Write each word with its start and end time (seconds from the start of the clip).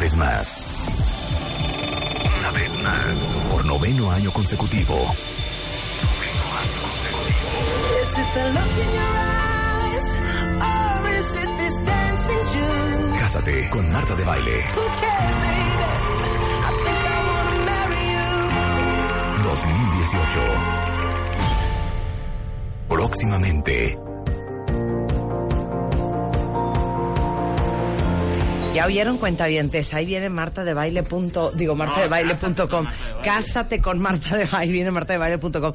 Vez 0.00 0.16
más. 0.16 0.56
Una 2.38 2.50
vez 2.52 2.72
más. 2.82 3.04
Por 3.50 3.64
noveno 3.66 4.10
año 4.10 4.32
consecutivo. 4.32 4.94
Noveno 4.94 5.12
año 6.56 6.80
consecutivo. 6.80 8.48
Look 8.54 8.70
dancing? 11.84 13.18
Cásate 13.18 13.68
con 13.70 13.92
Marta 13.92 14.14
de 14.16 14.24
Baile. 14.24 14.64
Who 14.74 14.86
cares, 15.00 15.36
baby? 15.36 15.84
I 16.64 16.70
think 16.84 17.04
I 17.04 17.20
wanna 17.28 17.64
marry 17.66 18.04
you. 18.14 18.32
2018. 19.44 20.40
Próximamente. 22.88 24.09
Ya 28.74 28.86
oyeron 28.86 29.18
cuentavientes, 29.18 29.92
ahí 29.94 30.06
viene 30.06 30.28
Marta 30.28 30.62
de 30.64 30.74
Baile. 30.74 31.02
Punto, 31.02 31.50
digo, 31.50 31.74
Marta 31.74 32.00
de 32.00 32.06
Baile.com. 32.06 32.86
Cásate 33.22 33.82
con 33.82 33.98
Marta 33.98 34.36
de 34.36 34.44
Baile, 34.44 34.72
viene 34.72 34.90
Marta 34.92 35.12
de 35.12 35.18
Baile.com. 35.18 35.72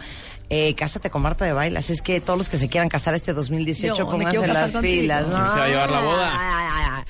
Eh, 0.50 0.74
cásate 0.76 1.10
con 1.10 1.22
Marta 1.22 1.44
de 1.44 1.52
Baile. 1.52 1.78
Así 1.78 1.92
es 1.92 2.02
que 2.02 2.22
todos 2.22 2.40
los 2.40 2.50
que 2.50 2.58
se 2.58 2.70
quieran 2.70 2.88
casar 2.88 3.14
este 3.14 3.34
2018, 3.34 3.96
Yo 3.96 4.10
pónganse 4.10 4.48
las 4.48 4.78
pilas. 4.78 5.26
¿Quién 5.26 5.36
se 5.36 5.40
va 5.40 5.64
a 5.64 5.68
llevar 5.68 5.90
la 5.90 6.02
boda? 6.02 7.06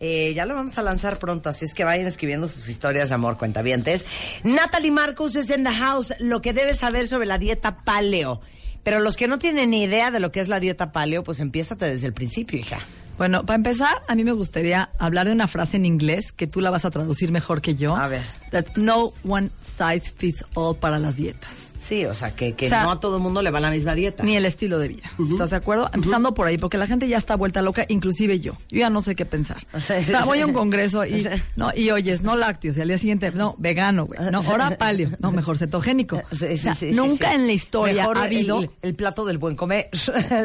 Eh, 0.00 0.34
ya 0.34 0.44
lo 0.44 0.54
vamos 0.54 0.76
a 0.76 0.82
lanzar 0.82 1.18
pronto, 1.18 1.48
así 1.48 1.64
es 1.64 1.72
que 1.72 1.84
vayan 1.84 2.06
escribiendo 2.06 2.46
sus 2.46 2.68
historias 2.68 3.08
de 3.08 3.14
amor, 3.14 3.38
cuentavientes. 3.38 4.04
Natalie 4.42 4.90
Marcus 4.90 5.36
es 5.36 5.48
en 5.48 5.64
the 5.64 5.72
house. 5.72 6.12
Lo 6.18 6.42
que 6.42 6.52
debes 6.52 6.78
saber 6.78 7.06
sobre 7.06 7.26
la 7.26 7.38
dieta 7.38 7.82
paleo. 7.84 8.42
Pero 8.82 9.00
los 9.00 9.16
que 9.16 9.28
no 9.28 9.38
tienen 9.38 9.70
ni 9.70 9.84
idea 9.84 10.10
de 10.10 10.20
lo 10.20 10.30
que 10.30 10.40
es 10.40 10.48
la 10.48 10.60
dieta 10.60 10.92
paleo, 10.92 11.24
pues 11.24 11.40
empiézate 11.40 11.86
desde 11.86 12.08
el 12.08 12.12
principio, 12.12 12.58
hija. 12.58 12.78
Bueno, 13.16 13.46
para 13.46 13.56
empezar, 13.56 14.02
a 14.08 14.14
mí 14.14 14.24
me 14.24 14.32
gustaría 14.32 14.90
hablar 14.98 15.26
de 15.26 15.32
una 15.32 15.46
frase 15.46 15.76
en 15.76 15.86
inglés 15.86 16.32
que 16.32 16.46
tú 16.46 16.60
la 16.60 16.70
vas 16.70 16.84
a 16.84 16.90
traducir 16.90 17.30
mejor 17.30 17.60
que 17.60 17.76
yo. 17.76 17.94
A 17.96 18.08
ver. 18.08 18.22
That 18.54 18.76
no 18.76 19.12
one 19.26 19.50
size 19.76 20.12
fits 20.16 20.44
all 20.54 20.76
para 20.76 21.00
las 21.00 21.16
dietas. 21.16 21.72
Sí, 21.76 22.06
o 22.06 22.14
sea, 22.14 22.30
que, 22.34 22.52
que 22.52 22.66
O 22.66 22.68
sea, 22.68 22.84
no 22.84 22.92
a 22.92 23.00
todo 23.00 23.16
el 23.16 23.22
mundo 23.22 23.42
le 23.42 23.50
va 23.50 23.58
la 23.58 23.70
misma 23.70 23.94
dieta. 23.96 24.22
Ni 24.22 24.36
el 24.36 24.44
estilo 24.44 24.78
de 24.78 24.86
vida. 24.88 25.10
¿Estás 25.28 25.50
de 25.50 25.56
acuerdo? 25.56 25.90
Empezando 25.92 26.32
por 26.32 26.46
ahí, 26.46 26.56
porque 26.56 26.78
la 26.78 26.86
gente 26.86 27.08
ya 27.08 27.18
está 27.18 27.34
vuelta 27.34 27.62
loca, 27.62 27.84
inclusive 27.88 28.38
yo. 28.38 28.52
Yo 28.70 28.78
ya 28.78 28.90
no 28.90 29.02
sé 29.02 29.16
qué 29.16 29.26
pensar. 29.26 29.66
O 29.74 29.78
O 29.78 29.80
sea, 29.80 30.24
voy 30.24 30.38
a 30.40 30.46
un 30.46 30.52
congreso 30.52 31.00
o 31.00 31.04
y, 31.04 31.20
sea- 31.20 31.42
no, 31.56 31.72
y 31.74 31.90
oyes, 31.90 32.22
no 32.22 32.36
lácteos, 32.36 32.76
y 32.76 32.80
al 32.80 32.88
día 32.88 32.98
siguiente, 32.98 33.32
no, 33.32 33.56
vegano, 33.58 34.06
güey. 34.06 34.20
No, 34.30 34.38
ahora 34.48 34.78
paleo. 34.78 35.10
No, 35.18 35.32
mejor 35.32 35.58
cetogénico. 35.58 36.22
Sí, 36.30 36.36
sí, 36.38 36.44
O 36.54 36.58
sea, 36.58 36.74
sí, 36.74 36.90
sí, 36.92 36.96
nunca 36.96 37.34
en 37.34 37.48
la 37.48 37.52
historia 37.52 38.02
Mejor 38.02 38.18
ha 38.18 38.22
habido, 38.22 38.60
El, 38.62 38.70
el 38.82 38.94
plato 38.94 39.24
del 39.24 39.38
buen 39.38 39.56
comer. 39.56 39.90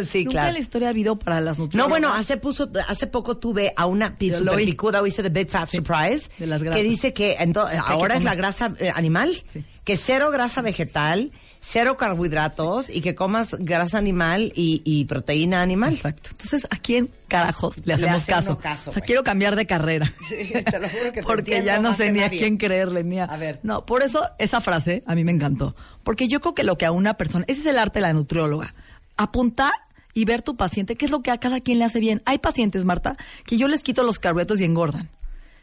sí, 0.04 0.24
nunca 0.26 0.32
claro. 0.32 0.48
en 0.48 0.54
la 0.56 0.60
historia 0.60 0.88
ha 0.88 0.92
habido 0.92 1.20
para 1.20 1.40
las 1.42 1.60
No, 1.60 1.66
nutriólogas. 1.66 1.90
bueno, 1.90 2.12
hace, 2.14 2.38
puso, 2.38 2.70
hace 2.88 3.06
poco 3.06 3.38
tuve 3.38 3.72
a 3.78 3.86
una 3.86 4.18
picuda, 4.18 5.02
oíste 5.02 5.22
The 5.22 5.30
Big 5.30 5.50
Fat 5.52 5.70
Surprise, 5.70 6.30
de 6.40 6.48
las 6.48 6.64
que 6.64 6.84
dice 6.84 7.14
que 7.14 7.38
ento- 7.38 7.70
ahora 8.02 8.16
es 8.16 8.24
la 8.24 8.36
grasa 8.36 8.74
eh, 8.80 8.92
animal, 8.96 9.34
Sí. 9.54 9.64
que 9.84 9.96
cero 9.98 10.30
grasa 10.32 10.62
vegetal, 10.62 11.32
cero 11.60 11.98
carbohidratos 11.98 12.90
y 12.90 13.02
que 13.02 13.16
comas 13.16 13.56
grasa 13.60 13.98
animal 13.98 14.52
y, 14.56 14.82
y 14.86 15.06
proteína 15.06 15.62
animal. 15.62 15.94
Exacto. 15.94 16.30
Entonces, 16.32 16.66
¿a 16.70 16.78
quién 16.78 17.10
carajos 17.28 17.76
le 17.86 17.94
hacemos 17.94 18.18
hace 18.18 18.32
caso? 18.32 18.58
o 18.60 18.62
sea, 18.62 18.94
güey. 18.94 19.02
quiero 19.06 19.24
cambiar 19.24 19.56
de 19.56 19.66
carrera. 19.66 20.14
Sí, 20.28 20.52
te 20.64 20.80
lo 20.80 20.88
juro 20.90 21.12
que 21.12 21.22
Porque 21.24 21.64
ya 21.64 21.80
no 21.80 21.94
sé 21.96 22.12
ni 22.12 22.22
a 22.22 22.30
quién 22.30 22.58
creerle, 22.58 23.04
ni 23.04 23.20
a... 23.20 23.26
A 23.26 23.38
ver. 23.38 23.60
No, 23.64 23.86
por 23.86 24.04
eso 24.04 24.30
esa 24.38 24.62
frase 24.62 25.04
a 25.06 25.16
mí 25.16 25.24
me 25.24 25.32
encantó. 25.32 25.76
Porque 26.04 26.28
yo 26.28 26.40
creo 26.40 26.54
que 26.56 26.64
lo 26.64 26.78
que 26.78 26.86
a 26.86 26.92
una 26.92 27.16
persona... 27.16 27.46
Ese 27.48 27.62
es 27.62 27.66
el 27.66 27.78
arte 27.80 28.00
de 28.00 28.04
la 28.04 28.14
nutrióloga. 28.14 28.74
Apuntar 29.18 29.74
y 30.14 30.26
ver 30.26 30.42
tu 30.42 30.56
paciente 30.56 30.96
qué 30.96 31.06
es 31.06 31.12
lo 31.12 31.22
que 31.22 31.32
a 31.32 31.38
cada 31.40 31.60
quien 31.62 31.80
le 31.80 31.86
hace 31.86 32.00
bien. 32.00 32.22
Hay 32.26 32.38
pacientes, 32.40 32.86
Marta, 32.86 33.18
que 33.46 33.58
yo 33.58 33.68
les 33.68 33.84
quito 33.84 34.04
los 34.04 34.18
carbohidratos 34.20 34.62
y 34.62 34.66
engordan. 34.66 35.10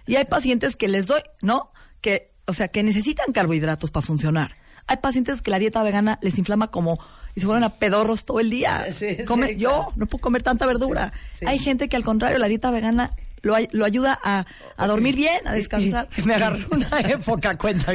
Y 0.06 0.16
hay 0.16 0.24
pacientes 0.24 0.76
que 0.76 0.88
les 0.88 1.06
doy, 1.06 1.20
¿no? 1.42 1.70
Que, 2.00 2.32
o 2.46 2.52
sea, 2.52 2.68
que 2.68 2.82
necesitan 2.82 3.32
carbohidratos 3.32 3.90
para 3.90 4.06
funcionar. 4.06 4.56
Hay 4.86 4.98
pacientes 4.98 5.42
que 5.42 5.50
la 5.50 5.58
dieta 5.58 5.82
vegana 5.82 6.18
les 6.22 6.38
inflama 6.38 6.70
como 6.70 6.98
y 7.34 7.40
se 7.40 7.46
vuelven 7.46 7.64
a 7.64 7.70
pedorros 7.70 8.24
todo 8.24 8.38
el 8.40 8.50
día. 8.50 8.86
Sí, 8.92 9.16
Come- 9.26 9.48
sí, 9.48 9.56
yo 9.56 9.70
claro. 9.70 9.92
no 9.96 10.06
puedo 10.06 10.22
comer 10.22 10.42
tanta 10.42 10.64
verdura. 10.66 11.12
Sí. 11.30 11.44
Hay 11.46 11.58
gente 11.58 11.88
que 11.88 11.96
al 11.96 12.04
contrario, 12.04 12.38
la 12.38 12.46
dieta 12.48 12.70
vegana 12.70 13.12
lo, 13.42 13.54
ay- 13.54 13.68
lo 13.72 13.84
ayuda 13.84 14.18
a, 14.22 14.46
a 14.76 14.86
dormir 14.86 15.14
bien, 15.16 15.46
a 15.46 15.52
descansar. 15.52 16.08
Me 16.24 16.34
agarró 16.34 16.58
una 16.70 17.00
época, 17.10 17.56
cuenta 17.58 17.92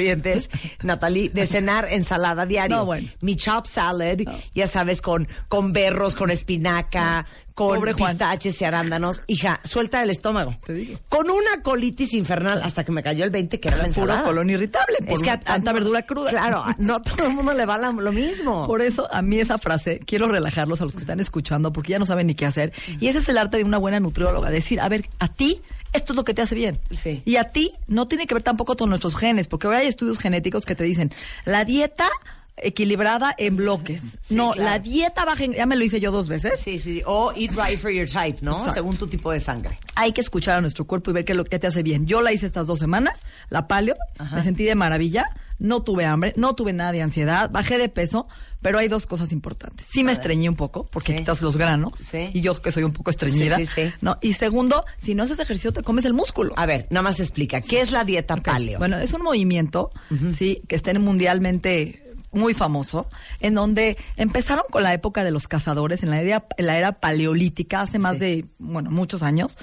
Natalie, 0.84 1.29
de 1.29 1.45
cenar 1.45 1.88
ensalada 1.91 2.45
diario. 2.45 2.78
No, 2.78 2.85
bueno. 2.85 3.09
Mi 3.22 3.35
chop 3.35 3.66
salad, 3.66 4.17
ya 4.53 4.67
sabes, 4.67 5.01
con, 5.01 5.28
con 5.47 5.73
berros, 5.73 6.16
con 6.16 6.29
espinaca, 6.29 7.25
con 7.53 7.75
Pobre 7.75 7.94
Juan. 7.94 8.12
pistaches 8.17 8.62
y 8.62 8.66
arándanos. 8.66 9.23
Hija, 9.28 9.59
suelta 9.63 10.01
el 10.01 10.09
estómago. 10.09 10.56
Te 10.66 10.73
digo. 10.73 11.00
Con 11.09 11.29
una 11.29 11.62
colitis 11.62 12.13
infernal 12.13 12.62
hasta 12.63 12.84
que 12.84 12.91
me 12.91 13.03
cayó 13.03 13.23
el 13.23 13.29
20 13.29 13.59
que 13.59 13.67
era 13.67 13.78
la 13.78 13.84
Puro 13.84 13.94
ensalada. 14.03 14.23
colon 14.23 14.50
irritable, 14.50 14.97
por 15.07 15.28
a- 15.29 15.39
tanta 15.39 15.69
a- 15.69 15.73
verdura 15.73 16.01
cruda. 16.03 16.29
Claro, 16.29 16.63
no 16.78 17.01
todo 17.01 17.28
el 17.28 17.34
mundo 17.34 17.53
le 17.53 17.66
va 17.66 17.78
la- 17.78 17.91
lo 17.91 18.11
mismo. 18.11 18.66
Por 18.67 18.81
eso, 18.81 19.07
a 19.13 19.22
mí 19.22 19.40
esa 19.40 19.57
frase, 19.57 20.00
quiero 20.06 20.28
relajarlos 20.29 20.81
a 20.81 20.85
los 20.85 20.94
que 20.94 21.00
están 21.01 21.19
escuchando, 21.19 21.73
porque 21.73 21.91
ya 21.91 22.00
no 22.00 22.06
saben 22.06 22.28
ni 22.28 22.35
qué 22.35 22.45
hacer. 22.45 22.72
Y 23.00 23.07
ese 23.07 23.19
es 23.19 23.29
el 23.29 23.38
arte 23.38 23.57
de 23.57 23.63
una 23.63 23.78
buena 23.78 24.00
nutrióloga, 24.00 24.50
decir, 24.50 24.79
a 24.79 24.88
ver, 24.90 25.09
a 25.19 25.28
ti, 25.28 25.61
esto 25.94 26.13
es 26.13 26.17
lo 26.17 26.23
que 26.23 26.34
te 26.34 26.41
hace 26.41 26.56
bien. 26.56 26.79
Sí. 26.91 27.22
Y 27.25 27.35
a 27.35 27.51
ti, 27.51 27.73
no 27.88 28.07
tiene 28.07 28.28
que 28.28 28.34
ver 28.34 28.44
tampoco 28.44 28.75
con 28.78 28.90
nuestros 28.90 29.16
genes, 29.16 29.47
porque 29.47 29.67
ahora 29.67 29.79
hay 29.79 29.88
estudios 29.88 30.19
genéticos 30.19 30.66
que 30.66 30.75
te 30.75 30.84
dicen, 30.85 31.11
la 31.45 31.66
dieta 31.66 32.07
equilibrada 32.61 33.33
en 33.38 33.55
bloques. 33.55 34.01
Sí, 34.22 34.35
no, 34.35 34.51
claro. 34.51 34.69
la 34.69 34.79
dieta 34.79 35.25
baja 35.25 35.44
en... 35.44 35.53
Ya 35.53 35.66
me 35.66 35.75
lo 35.75 35.83
hice 35.83 35.99
yo 35.99 36.11
dos 36.11 36.27
veces. 36.27 36.59
Sí, 36.59 36.79
sí. 36.79 37.01
O 37.05 37.31
eat 37.35 37.51
right 37.53 37.79
for 37.79 37.91
your 37.91 38.07
type, 38.07 38.39
¿no? 38.41 38.51
Exacto. 38.53 38.73
Según 38.73 38.97
tu 38.97 39.07
tipo 39.07 39.31
de 39.31 39.39
sangre. 39.39 39.79
Hay 39.95 40.13
que 40.13 40.22
escuchar 40.22 40.57
a 40.57 40.61
nuestro 40.61 40.85
cuerpo 40.85 41.11
y 41.11 41.13
ver 41.13 41.25
qué 41.25 41.33
es 41.33 41.38
lo 41.38 41.45
que 41.45 41.59
te 41.59 41.67
hace 41.67 41.83
bien. 41.83 42.05
Yo 42.07 42.22
la 42.22 42.31
hice 42.33 42.45
estas 42.45 42.67
dos 42.67 42.79
semanas, 42.79 43.23
la 43.49 43.67
paleo, 43.67 43.95
me 44.33 44.41
sentí 44.44 44.63
de 44.63 44.75
maravilla, 44.75 45.25
no 45.59 45.83
tuve 45.83 46.05
hambre, 46.05 46.33
no 46.38 46.55
tuve 46.55 46.73
nada 46.73 46.91
de 46.91 47.01
ansiedad, 47.03 47.49
bajé 47.51 47.77
de 47.77 47.88
peso, 47.88 48.27
pero 48.63 48.79
hay 48.79 48.88
dos 48.88 49.05
cosas 49.05 49.31
importantes. 49.31 49.85
Sí 49.91 50.03
me 50.03 50.11
estreñí 50.11 50.47
un 50.47 50.55
poco, 50.55 50.85
porque 50.85 51.11
Sí. 51.11 51.19
quitas 51.19 51.41
los 51.43 51.55
granos, 51.57 51.93
Sí. 51.99 52.29
y 52.33 52.41
yo 52.41 52.59
que 52.59 52.72
soy 52.72 52.83
un 52.83 52.93
poco 52.93 53.11
estreñida. 53.11 53.57
Sí, 53.57 53.66
sí, 53.67 53.73
sí. 53.89 53.93
¿no? 54.01 54.17
Y 54.22 54.33
segundo, 54.33 54.85
si 54.97 55.13
no 55.13 55.23
haces 55.23 55.38
ejercicio, 55.39 55.72
te 55.73 55.83
comes 55.83 56.05
el 56.05 56.13
músculo. 56.13 56.53
A 56.57 56.66
ver, 56.66 56.88
nada 56.89 57.03
más 57.03 57.19
explica. 57.19 57.61
¿Qué 57.61 57.81
es 57.81 57.91
la 57.91 58.03
dieta 58.03 58.38
paleo? 58.38 58.79
Bueno, 58.79 58.97
es 58.97 59.13
un 59.13 59.22
movimiento, 59.22 59.91
sí, 60.35 60.63
que 60.67 60.75
está 60.75 60.91
mundialmente 60.97 62.03
muy 62.31 62.53
famoso, 62.53 63.08
en 63.40 63.53
donde 63.56 63.97
empezaron 64.18 64.64
con 64.72 64.84
la 64.84 64.94
época 64.94 65.24
de 65.24 65.31
los 65.31 65.47
cazadores, 65.47 66.03
en 66.03 66.09
la 66.12 66.22
era, 66.22 66.46
en 66.58 66.66
la 66.66 66.78
era 66.78 66.94
paleolítica, 66.94 67.81
hace 67.81 68.00
más 68.00 68.14
Sí. 68.14 68.19
de, 68.19 68.46
bueno, 68.59 68.90
muchos 68.92 69.22
años, 69.24 69.58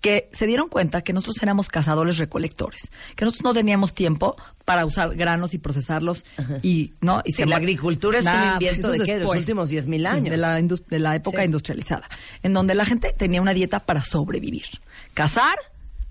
que 0.00 0.28
se 0.32 0.46
dieron 0.46 0.68
cuenta 0.68 1.02
que 1.02 1.12
nosotros 1.12 1.42
éramos 1.42 1.68
cazadores 1.68 2.18
recolectores, 2.18 2.82
que 3.16 3.24
nosotros 3.24 3.42
no 3.42 3.52
teníamos 3.52 3.94
tiempo 3.94 4.36
para 4.64 4.86
usar 4.86 5.16
granos 5.16 5.54
y 5.54 5.58
procesarlos 5.58 6.24
y 6.62 6.92
no 7.00 7.20
y 7.24 7.32
Sí, 7.32 7.44
la 7.44 7.56
agricultura 7.56 8.18
es 8.20 8.24
un 8.24 8.30
Nah, 8.32 8.52
invento 8.54 8.92
eso 8.94 9.04
de 9.04 9.12
de 9.14 9.20
los 9.24 9.30
últimos 9.34 9.68
10,000 9.70 10.02
Sí, 10.02 10.06
años. 10.06 10.30
de 10.30 10.36
la 10.36 10.60
indus- 10.60 10.84
de 10.86 11.00
la 11.00 11.16
época 11.16 11.38
Sí. 11.40 11.46
industrializada, 11.46 12.08
en 12.44 12.52
donde 12.54 12.76
la 12.76 12.84
gente 12.84 13.12
tenía 13.12 13.42
una 13.42 13.54
dieta 13.54 13.80
para 13.80 14.04
sobrevivir, 14.04 14.66
cazar 15.14 15.56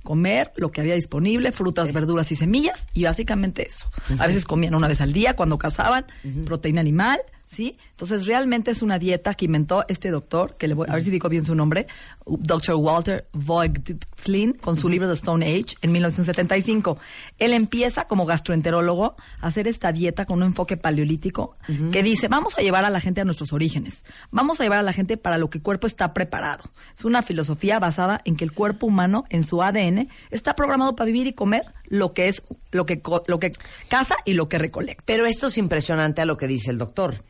comer 0.08 0.54
lo 0.56 0.72
que 0.72 0.80
había 0.80 0.96
disponible, 0.96 1.52
frutas, 1.52 1.92
verduras 1.92 2.32
y 2.32 2.38
semillas, 2.38 2.88
y 2.94 3.04
básicamente 3.04 3.68
eso. 3.68 3.92
A 4.20 4.26
veces 4.26 4.46
comían 4.46 4.74
una 4.74 4.88
vez 4.88 5.02
al 5.02 5.12
día 5.12 5.36
cuando 5.36 5.58
cazaban, 5.58 6.06
proteína 6.46 6.80
animal, 6.80 7.20
¿sí? 7.48 7.78
Entonces 7.92 8.26
realmente 8.26 8.72
es 8.72 8.82
una 8.82 9.00
dieta 9.00 9.34
que 9.34 9.46
inventó 9.46 9.86
este 9.88 10.12
doctor, 10.12 10.56
que 10.58 10.68
le 10.68 10.74
voy 10.74 10.88
a 10.90 10.94
ver 10.94 11.04
si 11.04 11.10
digo 11.10 11.30
bien 11.30 11.46
su 11.46 11.56
nombre, 11.56 11.88
Dr. 12.26 12.76
Walter 12.76 13.28
Voigtlin, 13.34 14.54
con 14.54 14.78
su 14.78 14.90
libro 14.90 15.08
The 15.08 15.14
Stone 15.14 15.46
Age 15.46 15.78
en 15.82 15.92
1975. 15.94 16.98
Él 17.40 17.54
empieza 17.54 18.06
como 18.06 18.26
gastroenterólogo 18.26 19.16
a 19.40 19.48
hacer 19.48 19.68
esta 19.68 19.92
dieta 19.92 20.26
con 20.26 20.40
un 20.40 20.48
enfoque 20.48 20.78
paleolítico 20.78 21.56
que 21.92 22.04
dice, 22.04 22.28
vamos 22.28 22.58
a 22.58 22.62
llevar 22.62 22.86
a 22.86 22.90
la 22.90 23.00
gente 23.00 23.22
a 23.22 23.26
nuestros 23.26 23.54
orígenes, 23.54 24.04
vamos 24.30 24.60
a 24.60 24.64
llevar 24.64 24.80
a 24.80 24.84
la 24.84 24.94
gente 24.94 25.18
para 25.18 25.38
lo 25.38 25.50
que 25.50 25.60
el 25.60 25.64
cuerpo 25.64 25.88
está 25.88 26.14
preparado. 26.14 26.66
Es 26.96 27.06
una 27.06 27.22
filosofía 27.22 27.80
basada 27.80 28.22
en 28.26 28.36
que 28.36 28.44
el 28.44 28.52
cuerpo 28.52 28.88
humano, 28.88 29.24
en 29.30 29.44
su 29.44 29.64
ADN, 29.64 30.10
está 30.30 30.56
programado 30.56 30.96
para 30.96 31.08
vivir 31.08 31.28
y 31.28 31.34
comer 31.34 31.74
lo 31.86 32.14
que 32.14 32.28
es, 32.28 32.44
lo 32.72 32.86
que, 32.86 33.02
lo 33.28 33.40
que 33.40 33.54
caza 33.88 34.16
y 34.26 34.34
lo 34.34 34.50
que 34.50 34.58
recolecta. 34.58 35.04
Pero 35.06 35.26
esto 35.26 35.48
es 35.48 35.58
impresionante 35.58 36.22
a 36.22 36.26
lo 36.26 36.38
que 36.38 36.48
dice 36.48 36.72
el 36.72 36.78
doctor. 36.78 37.24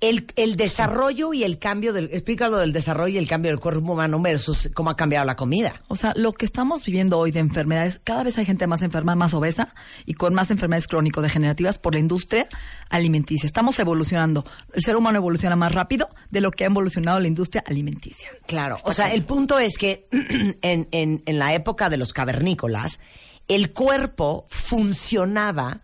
El, 0.00 0.26
el 0.36 0.56
desarrollo 0.56 1.32
y 1.32 1.44
el 1.44 1.58
cambio 1.58 1.92
del... 1.92 2.06
Explícalo 2.12 2.58
del 2.58 2.72
desarrollo 2.72 3.14
y 3.14 3.18
el 3.18 3.28
cambio 3.28 3.50
del 3.50 3.60
cuerpo 3.60 3.92
humano 3.92 4.20
versus 4.20 4.70
cómo 4.74 4.90
ha 4.90 4.96
cambiado 4.96 5.24
la 5.24 5.36
comida. 5.36 5.82
O 5.88 5.96
sea, 5.96 6.12
lo 6.16 6.32
que 6.32 6.44
estamos 6.44 6.84
viviendo 6.84 7.18
hoy 7.18 7.30
de 7.30 7.40
enfermedades, 7.40 8.00
cada 8.04 8.22
vez 8.22 8.36
hay 8.36 8.44
gente 8.44 8.66
más 8.66 8.82
enferma, 8.82 9.14
más 9.14 9.32
obesa 9.34 9.74
y 10.04 10.14
con 10.14 10.34
más 10.34 10.50
enfermedades 10.50 10.86
crónico-degenerativas 10.88 11.78
por 11.78 11.94
la 11.94 12.00
industria 12.00 12.46
alimenticia. 12.90 13.46
Estamos 13.46 13.78
evolucionando. 13.78 14.44
El 14.72 14.82
ser 14.82 14.96
humano 14.96 15.18
evoluciona 15.18 15.56
más 15.56 15.72
rápido 15.72 16.08
de 16.30 16.40
lo 16.40 16.50
que 16.50 16.64
ha 16.64 16.66
evolucionado 16.68 17.20
la 17.20 17.28
industria 17.28 17.64
alimenticia. 17.66 18.28
Claro, 18.46 18.76
o 18.84 18.92
sea, 18.92 19.12
el 19.12 19.24
punto 19.24 19.58
es 19.58 19.78
que 19.78 20.08
en, 20.62 20.88
en- 20.90 21.22
en 21.24 21.38
la 21.38 21.54
época 21.54 21.88
de 21.88 21.96
los 21.96 22.12
cavernícolas, 22.12 23.00
el 23.48 23.72
cuerpo 23.72 24.44
funcionaba 24.48 25.82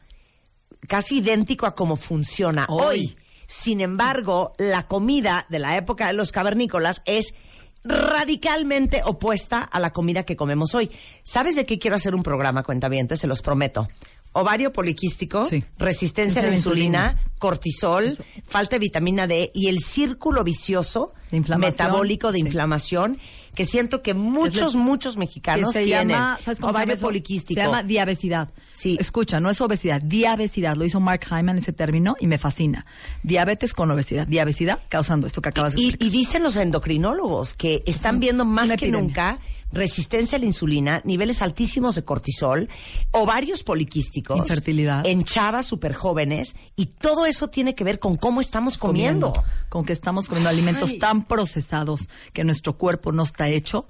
casi 0.89 1.19
idéntico 1.19 1.67
a 1.67 1.75
como 1.75 1.97
funciona 1.97 2.67
hoy. 2.69 2.99
Hoy. 2.99 3.17
Sin 3.51 3.81
embargo, 3.81 4.53
la 4.59 4.87
comida 4.87 5.45
de 5.51 5.59
la 5.59 5.77
época 5.77 6.07
de 6.07 6.13
los 6.13 6.31
cavernícolas 6.31 7.03
es 7.05 7.35
radicalmente 7.83 9.03
opuesta 9.05 9.61
a 9.63 9.81
la 9.81 9.93
comida 9.93 10.23
que 10.23 10.37
comemos 10.37 10.73
hoy. 10.77 10.89
¿Sabes 11.25 11.57
de 11.57 11.67
qué 11.67 11.81
quiero 11.81 11.97
hacer 11.97 12.15
un 12.15 12.23
programa, 12.23 12.63
cuentavientes? 12.63 13.19
Se 13.19 13.27
los 13.27 13.43
prometo. 13.43 13.89
Ovario 14.33 14.73
poliquístico, 14.73 15.47
Sí. 15.47 15.65
resistencia 15.79 16.41
a 16.43 16.47
la 16.47 16.55
insulina, 16.55 17.07
insulina. 17.17 17.33
cortisol, 17.41 18.05
Eso. 18.07 18.23
falta 18.47 18.77
de 18.77 18.81
vitamina 18.81 19.27
D 19.27 19.51
y 19.53 19.67
el 19.67 19.81
círculo 19.81 20.45
vicioso 20.45 21.13
metabólico 21.59 22.31
de 22.31 22.39
Sí. 22.39 22.45
inflamación 22.45 23.19
que 23.61 23.67
siento 23.67 24.03
que 24.03 24.15
muchos, 24.15 24.75
muchos 24.75 25.19
mexicanos 25.19 25.75
se 25.75 25.85
tienen. 25.85 26.09
llama, 26.09 26.39
¿sabes 26.43 26.61
cómo 26.61 26.73
se 26.73 26.77
ovario 26.77 26.87
llama 26.93 26.97
eso? 26.97 27.07
poliquístico. 27.07 27.61
Se 27.61 27.67
llama 27.67 27.83
diabesidad. 27.83 28.49
Sí. 28.73 28.97
Escucha, 28.99 29.39
no 29.39 29.51
es 29.51 29.61
obesidad, 29.61 30.01
diabesidad. 30.01 30.77
Lo 30.77 30.87
hizo 30.87 30.99
Mark 30.99 31.27
Hyman 31.29 31.59
ese 31.59 31.75
término 31.75 32.17
y 32.19 32.27
me 32.27 32.39
fascina. 32.39 32.87
Diabetes 33.23 33.75
con 33.75 33.91
obesidad. 33.91 34.27
Diabesidad 34.27 34.81
causando 34.89 35.27
esto 35.27 35.43
que 35.43 35.51
acabas 35.51 35.75
de 35.75 35.81
y, 35.83 35.89
explicar. 35.89 36.09
y 36.09 36.11
dicen 36.19 36.43
los 36.43 36.57
endocrinólogos 36.57 37.55
que 37.55 37.83
están 37.85 38.19
viendo 38.19 38.47
más 38.47 38.67
una 38.67 38.77
que 38.79 38.87
epidemia. 38.87 39.07
nunca 39.09 39.39
resistencia 39.73 40.37
a 40.37 40.41
la 40.41 40.47
insulina, 40.47 41.01
niveles 41.05 41.43
altísimos 41.43 41.95
de 41.95 42.05
cortisol, 42.05 42.69
ovarios 43.13 43.63
poliquísticos, 43.63 44.39
Infertilidad. 44.39 45.07
en 45.07 45.25
chavas 45.25 45.67
súper 45.67 45.93
jóvenes, 45.95 46.57
y 46.77 46.87
todo 46.87 47.27
eso 47.27 47.49
tiene 47.49 47.75
que 47.75 47.85
ver 47.85 47.99
con 47.99 48.17
cómo 48.17 48.41
estamos 48.41 48.77
comiendo. 48.79 49.33
Con 49.69 49.85
que 49.85 49.93
estamos 49.93 50.27
comiendo 50.29 50.51
alimentos 50.51 50.91
Ay. 50.91 50.99
tan 50.99 51.25
procesados 51.25 52.09
que 52.33 52.45
nuestro 52.45 52.77
cuerpo 52.77 53.13
no 53.13 53.23
está 53.23 53.49
hecho 53.49 53.87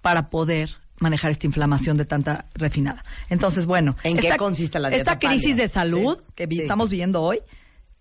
para 0.00 0.30
poder 0.30 0.70
manejar 0.98 1.30
esta 1.30 1.46
inflamación 1.46 1.96
de 1.96 2.04
tanta 2.06 2.46
refinada. 2.54 3.04
Entonces, 3.28 3.66
bueno, 3.66 3.96
¿En 4.02 4.16
qué 4.16 4.34
consiste 4.38 4.78
la 4.78 4.88
dieta 4.88 5.12
Esta 5.12 5.28
crisis 5.28 5.56
de 5.56 5.68
salud 5.68 6.18
Sí, 6.18 6.24
que 6.34 6.46
vi- 6.46 6.56
sí. 6.56 6.62
estamos 6.62 6.88
viviendo 6.88 7.20
hoy, 7.22 7.40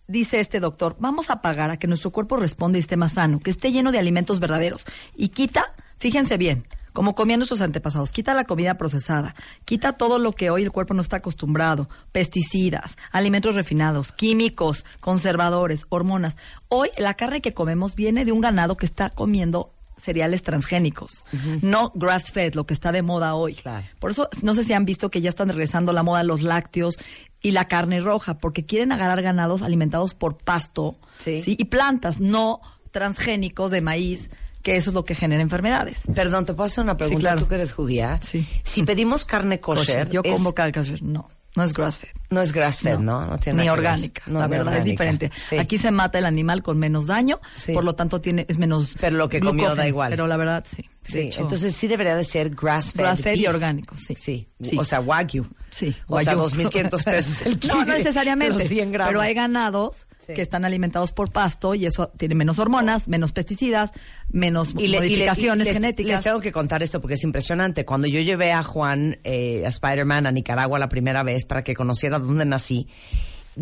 dice 0.08 0.40
este 0.40 0.60
doctor, 0.60 0.96
vamos 1.00 1.30
a 1.30 1.42
pagar 1.42 1.72
a 1.72 1.78
que 1.78 1.88
nuestro 1.88 2.12
cuerpo 2.12 2.38
responda 2.38 2.78
y 2.78 2.82
esté 2.82 2.96
más 2.96 3.14
sano, 3.14 3.40
que 3.40 3.50
esté 3.52 3.72
lleno 3.72 3.92
de 3.92 4.00
alimentos 4.00 4.40
verdaderos 4.40 4.86
y 5.16 5.30
quita, 5.30 5.74
fíjense 5.98 6.38
bien, 6.38 6.68
como 6.96 7.14
comían 7.14 7.40
nuestros 7.40 7.60
antepasados, 7.60 8.12
quita 8.12 8.34
la 8.34 8.46
comida 8.46 8.76
procesada, 8.76 9.36
quita 9.66 9.94
todo 9.94 10.18
lo 10.18 10.32
que 10.32 10.50
hoy 10.50 10.64
el 10.64 10.72
cuerpo 10.72 10.94
no 10.94 11.02
está 11.02 11.18
acostumbrado, 11.18 11.90
pesticidas, 12.14 12.96
alimentos 13.12 13.54
refinados, 13.54 14.14
químicos, 14.14 14.86
conservadores, 15.02 15.86
hormonas. 15.90 16.38
Hoy 16.70 16.90
la 16.98 17.14
carne 17.16 17.42
que 17.42 17.54
comemos 17.54 17.96
viene 17.96 18.24
de 18.24 18.32
un 18.32 18.40
ganado 18.40 18.78
que 18.78 18.86
está 18.86 19.10
comiendo 19.10 19.74
cereales 19.98 20.42
transgénicos, 20.42 21.26
no 21.62 21.92
grass 21.96 22.32
fed, 22.32 22.54
lo 22.54 22.66
que 22.66 22.74
está 22.74 22.94
de 22.94 23.02
moda 23.02 23.36
hoy. 23.36 23.56
Claro. 23.56 23.86
Por 24.00 24.12
eso, 24.12 24.30
no 24.42 24.56
sé 24.56 24.64
si 24.64 24.72
han 24.72 24.86
visto 24.86 25.12
que 25.12 25.20
ya 25.20 25.30
están 25.30 25.50
regresando 25.50 25.92
la 25.92 26.04
moda 26.04 26.24
los 26.24 26.44
lácteos 26.44 26.96
y 27.42 27.52
la 27.52 27.68
carne 27.68 28.00
roja, 28.00 28.38
porque 28.38 28.66
quieren 28.66 28.94
agarrar 28.94 29.22
ganados 29.22 29.62
alimentados 29.62 30.14
por 30.14 30.38
pasto 30.38 30.96
Sí. 31.18 31.42
¿sí? 31.42 31.56
y 31.60 31.66
plantas, 31.66 32.22
no 32.22 32.62
transgénicos 32.92 33.72
de 33.72 33.82
maíz, 33.82 34.30
que 34.66 34.76
eso 34.78 34.90
es 34.90 34.94
lo 34.96 35.06
que 35.06 35.14
genera 35.14 35.44
enfermedades. 35.44 36.02
Perdón, 36.16 36.46
¿te 36.46 36.54
puedo 36.56 36.66
hacer 36.66 36.84
una 36.84 36.98
pregunta? 36.98 37.20
claro. 37.20 37.40
Tú 37.40 37.48
que 37.48 37.54
eres 37.56 37.72
judía. 37.72 38.20
Sí. 38.24 38.48
Si 38.64 38.82
pedimos 38.82 39.24
carne 39.24 39.60
kosher, 39.60 40.10
Yo 40.10 40.22
es- 40.24 40.34
como 40.34 40.56
cada 40.56 40.72
kosher, 40.72 41.04
no, 41.04 41.30
no 41.56 41.64
es 41.64 41.72
grass 41.72 41.98
fed. 41.98 42.10
no 42.32 42.42
es 42.42 42.52
grass 42.52 42.80
fed, 42.80 42.98
¿no? 42.98 43.26
No, 43.28 43.38
tiene 43.38 43.62
ni 43.62 43.70
orgánica, 43.70 44.24
No, 44.26 44.40
la 44.40 44.48
verdad 44.48 44.76
es 44.78 44.84
diferente. 44.86 45.32
Sí. 45.38 45.58
Aquí 45.60 45.78
se 45.78 45.92
mata 45.92 46.18
el 46.18 46.26
animal 46.26 46.64
con 46.64 46.80
menos 46.80 47.06
daño, 47.06 47.40
Sí. 47.56 47.74
por 47.74 47.84
lo 47.84 47.94
tanto 47.94 48.20
tiene 48.22 48.46
es 48.50 48.58
menos 48.58 48.96
Pero 49.00 49.18
lo 49.18 49.30
que 49.30 49.40
comió 49.40 49.76
da 49.76 49.88
igual. 49.88 50.10
Pero 50.10 50.26
la 50.26 50.36
verdad 50.36 50.66
sí. 50.68 50.90
Sí, 51.04 51.20
hecho, 51.20 51.42
entonces 51.42 51.76
sí 51.76 51.88
debería 51.88 52.16
de 52.16 52.24
ser 52.24 52.50
grass 52.50 52.92
fed. 52.94 53.04
Grass 53.04 53.22
fed 53.22 53.36
y 53.36 53.46
orgánico, 53.46 53.96
sí. 53.96 54.16
Sí. 54.18 54.50
Sí. 54.64 54.76
O 54.80 54.84
sea, 54.84 55.00
wagyu. 55.00 55.46
Sí, 55.70 55.96
O 56.08 56.20
sea, 56.20 56.34
guayú. 56.34 56.50
2.500 56.70 57.04
pesos 57.04 57.42
el 57.46 57.60
kilo. 57.60 57.76
No, 57.76 57.86
no 57.86 57.94
necesariamente. 57.94 58.58
Los 58.60 58.68
100 58.68 58.92
gramos. 58.92 59.10
Pero 59.12 59.22
hay 59.22 59.36
ganados 59.36 60.08
Sí. 60.26 60.34
que 60.34 60.42
están 60.42 60.66
alimentados 60.66 61.12
por 61.12 61.32
pasto 61.32 61.76
y 61.76 61.86
eso 61.86 62.12
tiene 62.18 62.36
menos 62.36 62.58
hormonas, 62.60 63.08
menos 63.08 63.32
pesticidas, 63.32 63.92
menos 64.30 64.72
Y 64.72 64.74
le- 64.74 64.84
y 64.86 64.88
le- 64.90 64.98
modificaciones 65.00 65.66
y 65.66 65.70
les- 65.70 65.74
genéticas. 65.74 66.12
Les 66.12 66.22
tengo 66.22 66.40
que 66.40 66.52
contar 66.52 66.82
esto 66.84 67.02
porque 67.02 67.16
es 67.16 67.24
impresionante. 67.24 67.86
Cuando 67.86 68.08
yo 68.08 68.20
llevé 68.22 68.52
a 68.52 68.64
Juan, 68.64 69.20
eh, 69.24 69.64
a 69.66 69.70
Spider-Man, 69.70 70.26
a 70.28 70.32
Nicaragua 70.32 70.80
la 70.80 70.90
primera 70.90 71.24
vez 71.24 71.46
para 71.46 71.64
que 71.64 71.76
conociera 71.76 72.20
dónde 72.20 72.46
nací, 72.46 72.88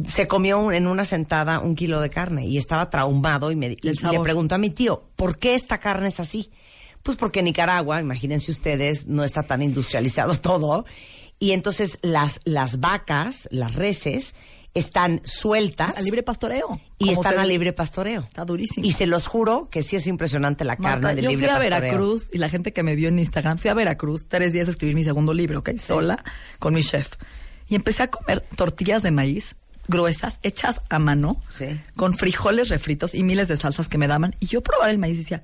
se 0.10 0.28
comió 0.28 0.60
un- 0.60 0.74
en 0.74 0.88
una 0.88 1.06
sentada 1.06 1.60
un 1.60 1.76
kilo 1.76 2.02
de 2.02 2.10
carne 2.10 2.48
y 2.48 2.58
estaba 2.58 2.90
traumado 2.90 3.52
y, 3.52 3.56
me, 3.56 3.70
le 3.82 4.20
preguntó 4.24 4.56
a 4.56 4.58
mi 4.58 4.70
tío, 4.72 5.04
¿por 5.16 5.38
qué 5.38 5.54
esta 5.54 5.78
carne 5.78 6.08
es 6.08 6.20
así? 6.20 6.50
Pues 7.04 7.18
porque 7.18 7.44
Nicaragua, 7.44 8.00
imagínense 8.02 8.50
ustedes, 8.52 9.08
no 9.08 9.24
está 9.24 9.44
tan 9.44 9.62
industrializado 9.62 10.34
todo. 10.42 10.86
Y 11.40 11.52
entonces 11.52 11.98
las, 12.02 12.40
las 12.46 12.80
vacas, 12.80 13.50
las 13.52 13.76
reses, 13.76 14.34
están 14.74 15.22
sueltas 15.24 15.98
a 15.98 16.02
libre 16.02 16.24
pastoreo. 16.24 16.80
y 16.98 17.10
están 17.12 17.38
a 17.38 17.46
libre 17.46 17.74
pastoreo. 17.74 18.22
Está 18.22 18.44
durísimo. 18.46 18.86
Y 18.86 18.94
se 18.94 19.06
los 19.06 19.28
juro 19.28 19.68
que 19.70 19.84
sí 19.84 19.96
es 19.96 20.08
impresionante 20.08 20.64
la 20.66 20.76
carne 20.78 21.02
Marta, 21.04 21.16
de 21.16 21.22
yo 21.22 21.30
libre 21.30 21.48
fui 21.48 21.56
a 21.56 21.60
pastoreo. 21.60 21.82
Veracruz 21.82 22.30
y 22.32 22.38
la 22.40 22.50
gente 22.50 22.74
que 22.74 22.82
me 22.84 22.96
vio 22.96 23.10
en 23.10 23.20
Instagram, 23.20 23.58
fui 23.58 23.70
a 23.70 23.74
Veracruz 23.76 24.26
tres 24.28 24.52
días 24.54 24.68
a 24.68 24.72
escribir 24.72 24.96
mi 24.96 25.04
segundo 25.04 25.34
libro, 25.34 25.60
¿ok? 25.60 25.78
Sola, 25.78 26.24
con 26.60 26.74
mi 26.74 26.82
chef. 26.84 27.10
Y 27.68 27.76
empecé 27.76 28.04
a 28.04 28.08
comer 28.10 28.42
tortillas 28.56 29.04
de 29.04 29.12
maíz 29.12 29.56
gruesas, 29.88 30.40
hechas 30.44 30.80
a 30.90 30.98
mano, 30.98 31.42
Sí. 31.50 31.66
con 31.98 32.14
frijoles 32.14 32.70
refritos 32.70 33.14
y 33.14 33.22
miles 33.24 33.48
de 33.50 33.58
salsas 33.58 33.88
que 33.90 33.98
me 33.98 34.08
daban. 34.08 34.36
Y 34.40 34.48
yo 34.48 34.62
probaba 34.62 34.90
el 34.90 34.98
maíz 34.98 35.16
y 35.16 35.22
decía, 35.24 35.44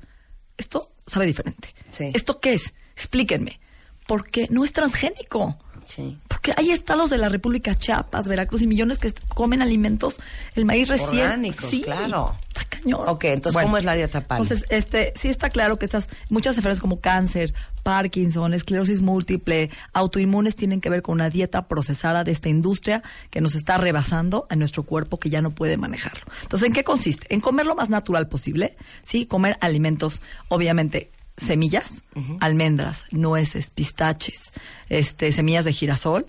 esto 0.57 0.91
sabe 1.05 1.25
diferente. 1.25 1.73
Sí. 1.91 2.11
¿Esto 2.13 2.39
qué 2.39 2.53
es? 2.53 2.73
Explíquenme. 2.95 3.59
Porque 4.07 4.47
no 4.49 4.63
es 4.63 4.71
transgénico. 4.73 5.57
Sí. 5.89 6.19
Porque 6.27 6.53
hay 6.55 6.69
estados 6.69 7.09
de 7.09 7.17
la 7.17 7.29
República, 7.29 7.73
Chiapas, 7.73 8.27
Veracruz 8.27 8.61
y 8.61 8.67
millones 8.67 8.99
que 8.99 9.11
comen 9.27 9.63
alimentos, 9.63 10.19
el 10.53 10.65
maíz 10.65 10.87
recién. 10.87 11.25
Orgánicos, 11.25 11.67
sí, 11.67 11.81
claro. 11.81 12.35
Está 12.49 12.63
cañón. 12.65 13.09
Ok, 13.09 13.23
entonces, 13.23 13.59
¿cómo 13.59 13.75
es 13.75 13.85
la 13.85 13.95
dieta 13.95 14.21
paleo? 14.21 14.43
Entonces, 14.43 14.67
este, 14.69 15.13
sí 15.15 15.29
está 15.29 15.49
claro 15.49 15.79
que 15.79 15.85
estas, 15.85 16.07
muchas 16.29 16.55
enfermedades 16.57 16.79
como 16.79 16.99
cáncer, 16.99 17.55
Parkinson, 17.81 18.53
esclerosis 18.53 19.01
múltiple, 19.01 19.71
autoinmunes 19.93 20.55
tienen 20.55 20.79
que 20.79 20.91
ver 20.91 21.01
con 21.01 21.15
una 21.15 21.31
dieta 21.31 21.67
procesada 21.67 22.23
de 22.23 22.33
esta 22.33 22.49
industria 22.49 23.01
que 23.31 23.41
nos 23.41 23.55
está 23.55 23.79
rebasando 23.79 24.45
a 24.51 24.55
nuestro 24.55 24.83
cuerpo 24.83 25.17
que 25.17 25.31
ya 25.31 25.41
no 25.41 25.55
puede 25.55 25.75
manejarlo. 25.77 26.25
Entonces, 26.43 26.67
¿en 26.67 26.73
qué 26.73 26.83
consiste? 26.83 27.33
En 27.33 27.41
comer 27.41 27.65
lo 27.65 27.73
más 27.73 27.89
natural 27.89 28.27
posible, 28.27 28.77
¿sí? 29.01 29.25
Comer 29.25 29.57
alimentos, 29.59 30.21
obviamente, 30.49 31.09
semillas, 31.39 32.03
almendras, 32.39 33.05
nueces, 33.11 33.69
pistaches, 33.69 34.51
este, 34.89 35.31
semillas 35.31 35.65
de 35.65 35.73
girasol, 35.73 36.27